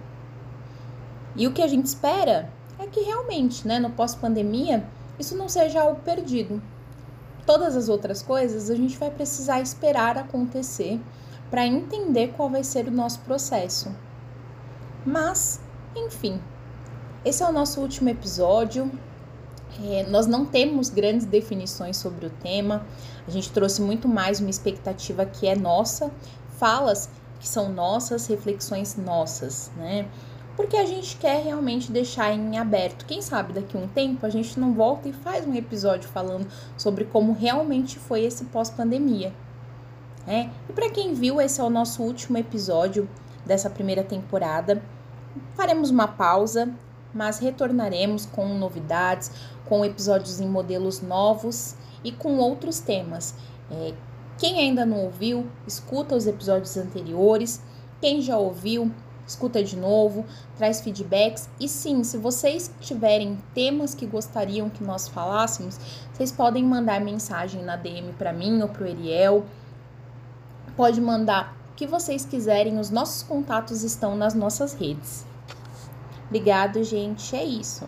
E 1.36 1.46
o 1.46 1.52
que 1.52 1.62
a 1.62 1.68
gente 1.68 1.86
espera 1.86 2.50
é 2.80 2.88
que 2.88 3.02
realmente, 3.02 3.68
né, 3.68 3.80
no 3.80 3.90
pós-pandemia, 3.92 4.86
isso 5.20 5.38
não 5.38 5.50
seja 5.50 5.82
algo 5.82 6.02
perdido. 6.02 6.62
Todas 7.46 7.76
as 7.76 7.90
outras 7.90 8.22
coisas 8.22 8.70
a 8.70 8.76
gente 8.76 8.98
vai 8.98 9.12
precisar 9.12 9.60
esperar 9.62 10.18
acontecer 10.18 11.00
para 11.50 11.68
entender 11.68 12.34
qual 12.36 12.50
vai 12.50 12.64
ser 12.64 12.88
o 12.88 12.92
nosso 12.92 13.20
processo. 13.20 13.94
Mas, 15.06 15.60
enfim, 15.96 16.42
esse 17.24 17.44
é 17.44 17.48
o 17.48 17.52
nosso 17.52 17.80
último 17.80 18.10
episódio. 18.10 18.92
É, 19.84 20.06
nós 20.10 20.26
não 20.26 20.46
temos 20.46 20.90
grandes 20.90 21.26
definições 21.26 21.98
sobre 21.98 22.28
o 22.28 22.30
tema, 22.30 22.86
a 23.28 23.32
gente 23.32 23.52
trouxe 23.52 23.82
muito 23.82 24.08
mais 24.08 24.40
uma 24.40 24.50
expectativa 24.50 25.26
que 25.26 25.48
é 25.48 25.56
nossa, 25.56 26.12
falas 26.58 27.10
que 27.40 27.48
são 27.48 27.72
nossas, 27.72 28.28
reflexões 28.28 28.96
nossas, 28.96 29.70
né? 29.76 30.08
Porque 30.56 30.78
a 30.78 30.86
gente 30.86 31.18
quer 31.18 31.44
realmente 31.44 31.92
deixar 31.92 32.32
em 32.32 32.58
aberto. 32.58 33.06
Quem 33.06 33.22
sabe 33.22 33.52
daqui 33.52 33.76
a 33.76 33.80
um 33.82 33.88
tempo 33.90 34.26
a 34.26 34.30
gente 34.30 34.58
não 34.58 34.74
volta 34.74 35.10
e 35.10 35.14
faz 35.14 35.46
um 35.46 35.54
episódio 35.54 36.08
falando 36.08 36.48
sobre 36.78 37.04
como 37.04 37.34
realmente 37.34 38.00
foi 38.00 38.24
esse 38.24 38.46
pós-pandemia. 38.46 39.34
Né? 40.26 40.50
E 40.70 40.74
para 40.74 40.90
quem 40.90 41.14
viu, 41.14 41.42
esse 41.42 41.60
é 41.60 41.64
o 41.64 41.70
nosso 41.70 42.02
último 42.02 42.38
episódio 42.38 43.10
dessa 43.46 43.70
primeira 43.70 44.04
temporada. 44.04 44.82
Faremos 45.56 45.90
uma 45.90 46.08
pausa, 46.08 46.74
mas 47.14 47.40
retornaremos 47.40 48.26
com 48.26 48.48
novidades, 48.58 49.32
com 49.66 49.84
episódios 49.84 50.40
em 50.40 50.48
modelos 50.48 51.02
novos 51.02 51.76
e 52.04 52.12
com 52.12 52.38
outros 52.38 52.80
temas. 52.80 53.36
É, 53.72 53.94
quem 54.38 54.60
ainda 54.60 54.86
não 54.86 54.98
ouviu, 55.06 55.48
escuta 55.66 56.16
os 56.16 56.28
episódios 56.28 56.76
anteriores. 56.76 57.62
Quem 58.02 58.22
já 58.22 58.38
ouviu, 58.38 58.92
escuta 59.26 59.64
de 59.64 59.78
novo, 59.78 60.26
traz 60.58 60.82
feedbacks. 60.82 61.50
E 61.60 61.70
sim, 61.70 62.04
se 62.04 62.18
vocês 62.18 62.70
tiverem 62.82 63.38
temas 63.54 63.96
que 63.96 64.06
gostariam 64.06 64.70
que 64.70 64.84
nós 64.84 65.08
falássemos, 65.08 65.80
vocês 66.14 66.32
podem 66.32 66.64
mandar 66.64 67.00
mensagem 67.00 67.64
na 67.64 67.78
DM 67.78 68.14
para 68.14 68.34
mim 68.34 68.62
ou 68.62 68.68
para 68.68 68.84
o 68.84 68.88
Eriel. 68.88 69.46
Pode 70.76 71.00
mandar 71.00 71.56
que 71.76 71.86
vocês 71.86 72.26
quiserem, 72.26 72.80
os 72.80 72.90
nossos 72.90 73.22
contatos 73.22 73.84
estão 73.84 74.16
nas 74.16 74.34
nossas 74.34 74.74
redes. 74.74 75.26
Obrigado, 76.28 76.84
gente. 76.84 77.36
É 77.36 77.44
isso. 77.44 77.88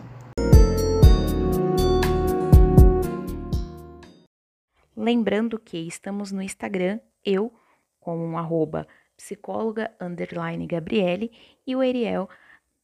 Lembrando 4.94 5.58
que 5.58 5.78
estamos 5.78 6.30
no 6.30 6.42
Instagram, 6.42 7.00
eu 7.24 7.52
com 7.98 8.18
um 8.18 8.36
arroba 8.36 8.86
psicóloga 9.16 9.90
underline 10.00 10.66
Gabriele 10.66 11.32
e 11.66 11.74
o 11.74 11.82
Eriel 11.82 12.28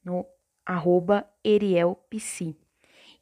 no 0.03 0.27
arroba 0.65 1.29
erielpsi. 1.45 2.57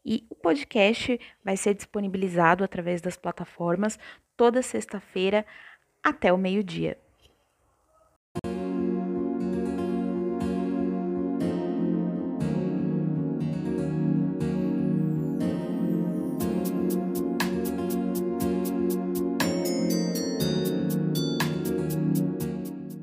E 0.05 0.27
o 0.31 0.35
podcast 0.35 1.19
vai 1.45 1.57
ser 1.57 1.75
disponibilizado 1.75 2.63
através 2.63 3.01
das 3.01 3.17
plataformas 3.17 3.99
toda 4.37 4.63
sexta-feira 4.63 5.45
até 6.03 6.33
o 6.33 6.39
meio-dia. 6.39 6.99